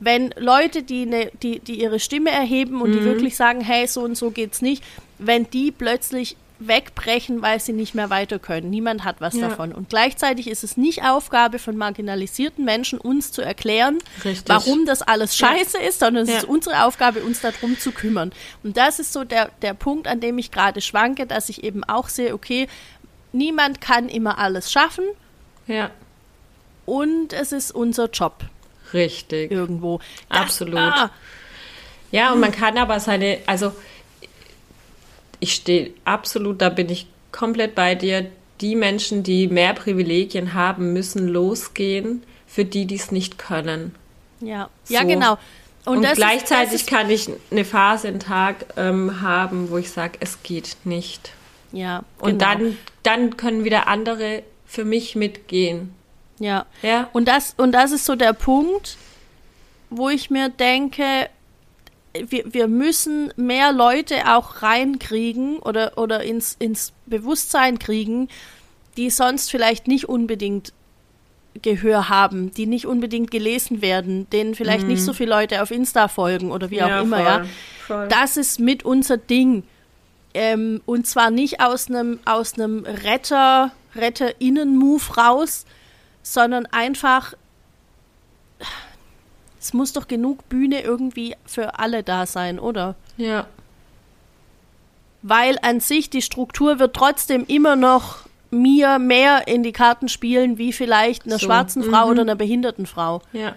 Wenn 0.00 0.34
Leute, 0.38 0.82
die, 0.82 1.06
ne, 1.06 1.30
die, 1.42 1.60
die 1.60 1.80
ihre 1.80 2.00
Stimme 2.00 2.30
erheben 2.30 2.80
und 2.82 2.92
die 2.92 3.04
wirklich 3.04 3.36
sagen, 3.36 3.60
hey, 3.60 3.86
so 3.86 4.02
und 4.02 4.16
so 4.16 4.30
geht's 4.30 4.60
nicht, 4.60 4.82
wenn 5.18 5.48
die 5.50 5.70
plötzlich 5.70 6.36
wegbrechen, 6.60 7.42
weil 7.42 7.58
sie 7.60 7.72
nicht 7.72 7.94
mehr 7.94 8.10
weiter 8.10 8.38
können. 8.38 8.70
Niemand 8.70 9.04
hat 9.04 9.16
was 9.20 9.34
Ja. 9.34 9.48
davon. 9.48 9.72
Und 9.72 9.88
gleichzeitig 9.88 10.46
ist 10.48 10.62
es 10.64 10.76
nicht 10.76 11.02
Aufgabe 11.04 11.58
von 11.58 11.76
marginalisierten 11.76 12.64
Menschen, 12.64 12.98
uns 13.00 13.32
zu 13.32 13.42
erklären, 13.42 13.98
Richtig. 14.24 14.48
warum 14.48 14.86
das 14.86 15.02
alles 15.02 15.36
Ja. 15.38 15.48
scheiße 15.48 15.78
ist, 15.78 15.98
sondern 15.98 16.24
es 16.24 16.30
Ja. 16.30 16.36
ist 16.38 16.44
unsere 16.44 16.84
Aufgabe, 16.84 17.20
uns 17.20 17.40
darum 17.40 17.78
zu 17.78 17.90
kümmern. 17.92 18.32
Und 18.62 18.76
das 18.76 18.98
ist 19.00 19.12
so 19.12 19.24
der, 19.24 19.50
der 19.62 19.74
Punkt, 19.74 20.06
an 20.06 20.20
dem 20.20 20.38
ich 20.38 20.50
gerade 20.52 20.80
schwanke, 20.80 21.26
dass 21.26 21.48
ich 21.48 21.64
eben 21.64 21.82
auch 21.84 22.08
sehe, 22.08 22.32
okay, 22.32 22.68
niemand 23.32 23.80
kann 23.80 24.08
immer 24.08 24.38
alles 24.38 24.70
schaffen 24.70 25.04
Ja. 25.66 25.90
und 26.86 27.32
es 27.32 27.50
ist 27.52 27.72
unser 27.72 28.08
Job 28.10 28.44
Richtig. 28.92 29.50
irgendwo. 29.50 29.98
Das- 30.28 30.40
Absolut. 30.40 30.76
Ah, 30.78 31.10
Ja, 32.12 32.32
und 32.32 32.38
man 32.38 32.52
kann 32.52 32.78
aber 32.78 33.00
seine, 33.00 33.38
also 33.46 33.72
ich 35.44 35.54
stehe 35.54 35.90
absolut, 36.04 36.60
da 36.60 36.68
bin 36.68 36.88
ich 36.88 37.06
komplett 37.32 37.74
bei 37.74 37.94
dir. 37.94 38.26
Die 38.60 38.76
Menschen, 38.76 39.22
die 39.22 39.46
mehr 39.48 39.74
Privilegien 39.74 40.54
haben, 40.54 40.92
müssen 40.92 41.26
losgehen 41.28 42.22
für 42.46 42.64
die, 42.64 42.86
die 42.86 42.94
es 42.96 43.10
nicht 43.10 43.38
können. 43.38 43.94
ja. 44.40 44.68
ja, 44.88 45.00
So. 45.02 45.06
genau. 45.06 45.38
Und, 45.86 46.02
ist- 46.04 46.16
gleichzeitig 46.16 46.74
ist, 46.74 46.86
kann 46.86 47.10
ich 47.10 47.28
eine 47.50 47.64
Phase, 47.64 48.08
einen 48.08 48.20
Tag 48.20 48.64
ähm, 48.78 49.20
haben, 49.20 49.70
wo 49.70 49.76
ich 49.76 49.90
sage, 49.90 50.18
es 50.20 50.42
geht 50.42 50.76
nicht. 50.84 51.32
ja, 51.72 52.04
Und 52.18 52.38
genau. 52.38 52.44
dann, 52.54 52.78
dann 53.02 53.36
können 53.36 53.64
wieder 53.64 53.86
andere 53.86 54.42
für 54.66 54.84
mich 54.86 55.14
mitgehen. 55.14 55.92
ja. 56.38 56.64
Ja, 56.82 57.08
Und 57.12 57.28
das, 57.28 57.54
und 57.58 57.72
das 57.72 57.92
ist 57.92 58.06
so 58.06 58.14
der 58.16 58.32
Punkt, 58.32 58.96
wo 59.90 60.08
ich 60.08 60.30
mir 60.30 60.48
denke, 60.48 61.28
wir, 62.28 62.52
wir 62.52 62.68
müssen 62.68 63.32
mehr 63.36 63.72
Leute 63.72 64.34
auch 64.34 64.62
reinkriegen 64.62 65.58
oder, 65.58 65.98
oder 65.98 66.22
ins, 66.22 66.56
ins 66.58 66.92
Bewusstsein 67.06 67.78
kriegen, 67.78 68.28
die 68.96 69.10
sonst 69.10 69.50
vielleicht 69.50 69.88
nicht 69.88 70.08
unbedingt 70.08 70.72
Gehör 71.62 72.08
haben, 72.08 72.52
die 72.52 72.66
nicht 72.66 72.86
unbedingt 72.86 73.30
gelesen 73.30 73.80
werden, 73.80 74.28
denen 74.30 74.54
vielleicht 74.54 74.88
nicht 74.88 75.02
so 75.02 75.12
viele 75.12 75.30
Leute 75.30 75.62
auf 75.62 75.70
Insta 75.70 76.08
folgen 76.08 76.50
oder 76.50 76.70
wie 76.70 76.82
auch 76.82 76.88
Ja, 76.88 77.00
immer, 77.00 77.16
voll, 77.16 77.26
ja. 77.26 77.44
voll. 77.86 78.08
Das 78.08 78.36
ist 78.36 78.58
mit 78.58 78.84
unser 78.84 79.16
Ding. 79.18 79.62
Ähm, 80.34 80.80
und 80.84 81.06
zwar 81.06 81.30
nicht 81.30 81.60
aus 81.60 81.88
einem 81.88 82.18
aus 82.24 82.54
einem 82.54 82.84
Retter, 82.84 83.70
Retterinnen-Move 83.94 85.14
raus, 85.16 85.64
sondern 86.24 86.66
einfach, 86.66 87.34
es 89.64 89.72
muss 89.72 89.94
doch 89.94 90.08
genug 90.08 90.46
Bühne 90.50 90.82
irgendwie 90.82 91.36
für 91.46 91.78
alle 91.78 92.02
da 92.02 92.26
sein, 92.26 92.58
oder? 92.58 92.96
ja. 93.16 93.46
weil 95.22 95.56
an 95.62 95.80
sich 95.80 96.10
die 96.10 96.20
Struktur 96.20 96.78
wird 96.78 96.94
trotzdem 96.94 97.46
immer 97.46 97.74
noch 97.76 98.26
mir 98.50 98.98
mehr 98.98 99.48
in 99.48 99.62
die 99.62 99.72
Karten 99.72 100.10
spielen, 100.10 100.58
wie 100.58 100.74
vielleicht 100.74 101.24
einer 101.24 101.38
So, 101.38 101.46
schwarzen 101.46 101.82
Frau 101.82 102.04
mhm. 102.04 102.10
oder 102.10 102.20
einer 102.20 102.34
behinderten 102.34 102.84
Frau. 102.84 103.22
Ja. 103.32 103.56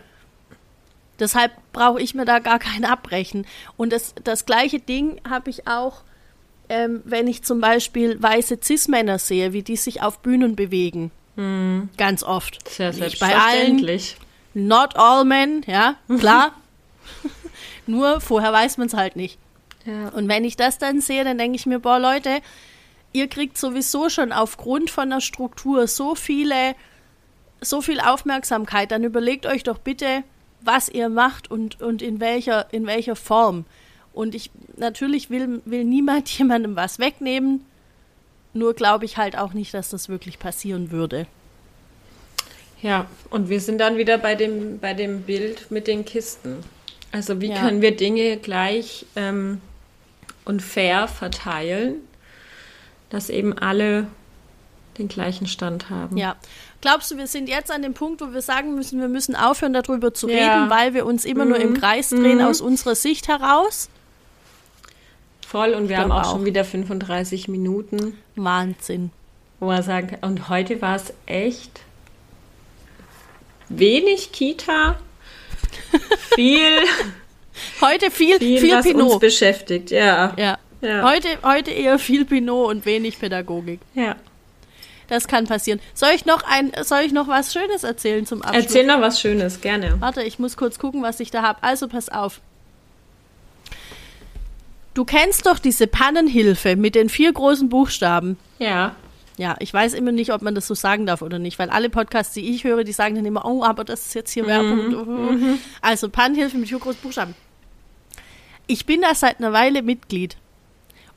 Deshalb 1.19 1.51
brauche 1.73 2.01
ich 2.01 2.15
mir 2.15 2.23
da 2.23 2.39
gar 2.39 2.59
kein 2.59 2.85
Abbrechen. 2.85 3.45
Und 3.75 3.91
das, 3.91 4.15
das 4.23 4.45
gleiche 4.45 4.79
Ding 4.79 5.19
habe 5.29 5.49
ich 5.49 5.67
auch, 5.67 6.03
ähm, 6.69 7.01
wenn 7.03 7.27
ich 7.27 7.43
zum 7.43 7.59
Beispiel 7.59 8.21
weiße 8.21 8.59
Cis-Männer 8.63 9.19
sehe, 9.19 9.51
wie 9.51 9.61
die 9.61 9.75
sich 9.75 10.01
auf 10.01 10.19
Bühnen 10.19 10.55
bewegen. 10.55 11.11
Ganz 11.97 12.23
oft. 12.23 12.67
Sehr 12.69 12.93
Nicht 12.93 13.19
bei 13.19 13.35
allen, 13.35 13.79
selbstverständlich. 13.79 14.17
Not 14.57 14.95
all 14.95 15.23
men, 15.23 15.63
ja, 15.67 15.95
klar. 16.19 16.51
Nur 17.87 18.19
vorher 18.19 18.51
weiß 18.51 18.77
man 18.77 18.87
es 18.87 18.93
halt 18.93 19.15
nicht. 19.15 19.37
Ja. 19.85 20.09
Und 20.09 20.27
wenn 20.27 20.43
ich 20.43 20.57
das 20.57 20.77
dann 20.77 20.99
sehe, 20.99 21.23
dann 21.23 21.37
denke 21.37 21.55
ich 21.55 21.65
mir, 21.65 21.79
boah, 21.79 21.99
Leute, 21.99 22.41
ihr 23.13 23.27
kriegt 23.27 23.57
sowieso 23.57 24.09
schon 24.09 24.31
aufgrund 24.31 24.89
von 24.89 25.09
der 25.09 25.21
Struktur 25.21 25.87
so 25.87 26.15
viele, 26.15 26.75
so 27.61 27.81
viel 27.81 28.01
Aufmerksamkeit, 28.01 28.91
dann 28.91 29.03
überlegt 29.03 29.45
euch 29.45 29.63
doch 29.63 29.77
bitte, 29.77 30.23
was 30.61 30.89
ihr 30.89 31.07
macht 31.07 31.49
und, 31.49 31.81
und 31.81 32.01
in 32.01 32.19
welcher, 32.19 32.71
in 32.73 32.85
welcher 32.85 33.15
Form. 33.15 33.65
Und 34.11 34.35
ich, 34.35 34.51
natürlich 34.75 35.29
will, 35.29 35.61
will 35.65 35.83
niemand 35.83 36.29
jemandem 36.37 36.75
was 36.75 36.99
wegnehmen, 36.99 37.63
nur 38.53 38.73
glaube 38.73 39.05
ich 39.05 39.17
halt 39.17 39.37
auch 39.37 39.53
nicht, 39.53 39.73
dass 39.73 39.89
das 39.89 40.09
wirklich 40.09 40.39
passieren 40.39 40.91
würde. 40.91 41.27
Ja, 42.81 43.07
und 43.29 43.49
wir 43.49 43.59
sind 43.59 43.79
dann 43.79 43.97
wieder 43.97 44.17
bei 44.17 44.35
dem, 44.35 44.79
bei 44.79 44.93
dem 44.93 45.21
Bild 45.23 45.71
mit 45.71 45.87
den 45.87 46.05
Kisten. 46.05 46.57
Also 47.11 47.41
wie 47.41 47.47
Ja. 47.49 47.59
können 47.61 47.81
wir 47.81 47.95
Dinge 47.95 48.37
gleich 48.37 49.05
ähm, 49.15 49.61
und 50.45 50.61
fair 50.61 51.07
verteilen, 51.07 51.95
dass 53.09 53.29
eben 53.29 53.57
alle 53.57 54.07
den 54.97 55.07
gleichen 55.07 55.47
Stand 55.47 55.89
haben. 55.89 56.17
Ja. 56.17 56.35
Glaubst 56.81 57.11
du, 57.11 57.17
wir 57.17 57.27
sind 57.27 57.49
jetzt 57.49 57.71
an 57.71 57.81
dem 57.81 57.93
Punkt, 57.93 58.21
wo 58.21 58.33
wir 58.33 58.41
sagen 58.41 58.75
müssen, 58.75 58.99
wir 58.99 59.07
müssen 59.07 59.35
aufhören, 59.35 59.73
darüber 59.73 60.13
zu 60.13 60.29
Ja. 60.29 60.35
reden, 60.35 60.69
weil 60.69 60.93
wir 60.93 61.05
uns 61.05 61.25
immer 61.25 61.45
nur 61.45 61.57
im 61.59 61.73
Kreis 61.75 62.09
drehen 62.09 62.41
aus 62.41 62.61
unserer 62.61 62.95
Sicht 62.95 63.27
heraus? 63.27 63.89
Voll 65.47 65.73
und 65.73 65.87
wir 65.89 65.97
haben 65.97 66.11
auch, 66.11 66.23
auch. 66.27 66.31
schon 66.33 66.45
wieder 66.45 66.65
35 66.65 67.47
Minuten, 67.47 68.17
Wahnsinn. 68.35 69.11
wo 69.59 69.67
man 69.67 69.81
sagen 69.81 70.07
kann, 70.09 70.19
und 70.29 70.49
heute 70.49 70.81
war 70.81 70.95
es 70.97 71.13
echt 71.25 71.79
wenig 73.69 74.31
Kita, 74.31 74.97
viel, 76.35 76.79
Heute 77.81 78.11
viel, 78.11 78.37
viel, 78.37 78.59
viel 78.59 78.71
was 78.75 78.85
uns 78.85 78.93
Pinot. 78.95 79.19
beschäftigt. 79.19 79.91
Ja. 79.91 80.33
Ja. 80.37 80.57
Ja. 80.81 81.09
Heute, 81.09 81.27
heute 81.43 81.71
eher 81.71 81.97
viel 81.97 82.23
Pinot 82.25 82.69
und 82.69 82.85
wenig 82.85 83.19
Pädagogik. 83.19 83.79
ja. 83.95 84.15
Das 85.09 85.29
kann 85.29 85.47
passieren. 85.47 85.79
Soll 85.93 86.09
ich 86.13 86.25
noch 86.25 86.43
ein, 86.43 86.73
soll 86.83 86.99
ich 86.99 87.13
noch 87.13 87.29
was 87.29 87.53
Schönes 87.53 87.85
erzählen 87.85 88.25
zum 88.25 88.41
Abschluss? 88.41 88.65
Erzähl 88.65 88.85
noch 88.85 88.99
was 88.99 89.21
Schönes, 89.21 89.61
gerne. 89.61 89.95
Warte, 90.01 90.21
ich 90.21 90.37
muss 90.37 90.57
kurz 90.57 90.79
gucken, 90.79 91.01
was 91.01 91.21
ich 91.21 91.31
da 91.31 91.43
habe. 91.43 91.63
Also 91.63 91.87
pass 91.87 92.09
auf. 92.09 92.41
Du 94.93 95.05
kennst 95.05 95.45
doch 95.45 95.59
diese 95.59 95.87
Pannenhilfe 95.87 96.75
mit 96.75 96.93
den 96.93 97.07
vier 97.07 97.31
großen 97.31 97.69
Buchstaben. 97.69 98.37
Ja. 98.59 98.97
Ja, 99.37 99.55
ich 99.59 99.71
weiß 99.71 99.93
immer 99.93 100.11
nicht, 100.11 100.33
ob 100.33 100.41
man 100.41 100.55
das 100.55 100.65
so 100.65 100.73
sagen 100.73 101.05
darf 101.05 101.21
oder 101.21 101.37
nicht, 101.37 101.59
weil 101.59 101.69
alle 101.69 101.89
Podcasts, 101.91 102.33
die 102.33 102.49
ich 102.55 102.63
höre, 102.63 102.83
die 102.83 102.91
sagen 102.91 103.15
dann 103.15 103.25
immer, 103.25 103.45
oh, 103.45 103.63
aber 103.63 103.83
das 103.83 104.07
ist 104.07 104.15
jetzt 104.15 104.31
hier 104.31 104.47
Werbung. 104.47 104.79
und- 104.95 105.59
Also 105.81 106.09
Pannenhilfe 106.09 106.57
mit 106.57 106.69
großen 106.71 106.99
Buchstaben. 107.01 107.35
Ich 108.65 108.85
bin 108.85 109.01
da 109.01 109.13
seit 109.15 109.37
einer 109.39 109.53
Weile 109.53 109.81
Mitglied. 109.83 110.37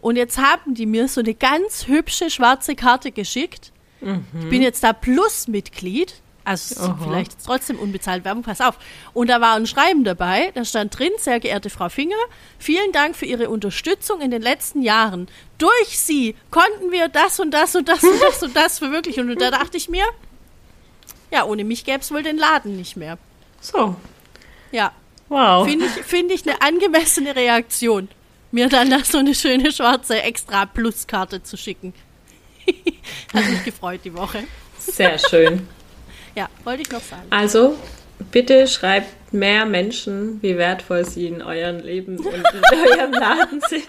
Und 0.01 0.17
jetzt 0.17 0.39
haben 0.39 0.75
die 0.75 0.87
mir 0.87 1.09
so 1.09 1.21
eine 1.21 1.35
ganz 1.35 1.87
hübsche 1.87 2.31
schwarze 2.31 2.75
Karte 2.75 3.11
geschickt. 3.11 3.73
Ich 4.43 4.49
bin 4.49 4.63
jetzt 4.63 4.83
da 4.85 4.93
Plus-Mitglied. 4.93 6.15
Also 6.51 6.97
vielleicht 7.03 7.33
trotzdem 7.45 7.79
unbezahlt 7.79 8.25
Werbung, 8.25 8.43
pass 8.43 8.61
auf. 8.61 8.77
Und 9.13 9.29
da 9.29 9.41
war 9.41 9.55
ein 9.55 9.67
Schreiben 9.67 10.05
dabei, 10.05 10.51
da 10.55 10.65
stand 10.65 10.99
drin, 10.99 11.13
sehr 11.19 11.39
geehrte 11.41 11.71
Frau 11.71 11.89
Finger, 11.89 12.17
vielen 12.59 12.93
Dank 12.93 13.15
für 13.17 13.27
Ihre 13.27 13.49
Unterstützung 13.51 14.21
in 14.21 14.31
den 14.31 14.43
letzten 14.43 14.83
Jahren. 14.83 15.29
Durch 15.59 15.99
Sie 15.99 16.35
konnten 16.51 16.91
wir 16.91 17.09
das 17.09 17.39
und 17.41 17.53
das 17.53 17.77
und 17.77 17.89
das 17.89 18.03
und 18.03 18.21
das 18.21 18.43
und 18.43 18.57
das 18.57 18.79
verwirklichen. 18.79 19.31
Und 19.31 19.41
da 19.41 19.51
dachte 19.51 19.77
ich 19.77 19.89
mir, 19.89 20.05
ja, 21.31 21.45
ohne 21.45 21.65
mich 21.65 21.85
gäbe 21.85 22.01
es 22.01 22.11
wohl 22.11 22.23
den 22.23 22.37
Laden 22.39 22.77
nicht 22.77 22.97
mehr. 22.97 23.19
So. 23.61 23.95
Ja, 24.73 24.93
Wow. 25.29 25.65
finde 25.69 25.87
ich, 25.87 25.93
finde 26.05 26.35
ich 26.35 26.43
eine 26.49 26.61
angemessene 26.61 27.37
Reaktion, 27.37 28.09
mir 28.51 28.69
dann 28.69 28.91
da 28.91 29.05
so 29.05 29.19
eine 29.19 29.35
schöne 29.35 29.71
schwarze 29.71 30.21
Extra-Plus-Karte 30.23 31.43
zu 31.45 31.57
schicken. 31.57 31.95
Hat 33.33 33.45
mich 33.49 33.65
gefreut 33.65 34.01
die 34.05 34.15
Woche. 34.15 34.43
Sehr 34.79 35.19
schön. 35.19 35.69
Ja, 36.35 36.49
wollte 36.65 36.83
ich 36.83 36.91
noch 36.91 37.01
sagen. 37.03 37.27
Also, 37.31 37.77
bitte 38.31 38.67
schreibt 38.67 39.33
mehr 39.33 39.67
Menschen, 39.67 40.41
wie 40.43 40.57
wertvoll 40.57 41.05
sie 41.05 41.27
in 41.27 41.43
eurem 41.43 41.79
Leben 41.81 42.19
und 42.19 42.27
in 42.35 42.45
eurem 42.89 43.13
Laden 43.13 43.61
sind. 43.69 43.87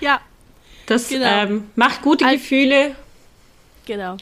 Ja, 0.00 0.20
Das 0.86 1.08
Genau. 1.08 1.26
ähm, 1.26 1.70
macht 1.76 2.02
gute 2.02 2.24
Al- 2.26 2.34
Gefühle. 2.36 2.94
genau. 3.86 4.16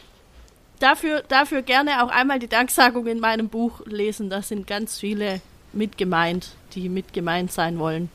Dafür, 0.78 1.22
dafür 1.28 1.60
gerne 1.62 2.02
auch 2.02 2.08
einmal 2.08 2.38
die 2.38 2.48
Danksagung 2.48 3.06
in 3.06 3.20
meinem 3.20 3.48
Buch 3.50 3.80
lesen. 3.84 4.30
Da 4.30 4.40
sind 4.40 4.66
ganz 4.66 4.98
viele 4.98 5.40
mitgemeint, 5.74 6.52
die 6.74 6.88
mitgemeint 6.88 7.52
sein 7.52 7.78
wollen. 7.78 8.08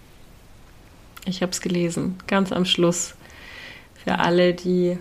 Ich 1.28 1.42
habe 1.44 1.52
es 1.52 1.62
gelesen, 1.62 2.18
ganz 2.28 2.52
am 2.52 2.66
Schluss. 2.66 3.14
Für 4.04 4.18
alle, 4.20 4.54
die 4.56 4.98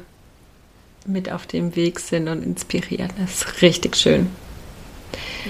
mit 1.06 1.30
auf 1.30 1.46
dem 1.46 1.76
Weg 1.76 2.00
sind 2.00 2.28
und 2.28 2.42
inspirieren. 2.42 3.10
Das 3.18 3.42
ist 3.42 3.62
richtig 3.62 3.96
schön. 3.96 4.30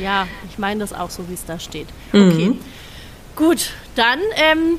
Ja, 0.00 0.26
ich 0.50 0.58
meine 0.58 0.80
das 0.80 0.92
auch 0.92 1.10
so, 1.10 1.28
wie 1.28 1.34
es 1.34 1.44
da 1.44 1.58
steht. 1.58 1.86
Mhm. 2.12 2.28
Okay. 2.28 2.52
Gut, 3.36 3.70
dann, 3.94 4.20
ähm, 4.36 4.78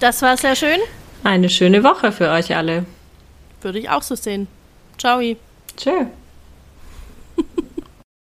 das 0.00 0.22
war 0.22 0.36
sehr 0.36 0.56
schön. 0.56 0.78
Eine 1.24 1.48
schöne 1.48 1.84
Woche 1.84 2.12
für 2.12 2.30
euch 2.30 2.54
alle. 2.56 2.84
Würde 3.60 3.78
ich 3.78 3.88
auch 3.88 4.02
so 4.02 4.14
sehen. 4.14 4.48
Ciao. 4.98 5.20
Tschö. 5.76 6.06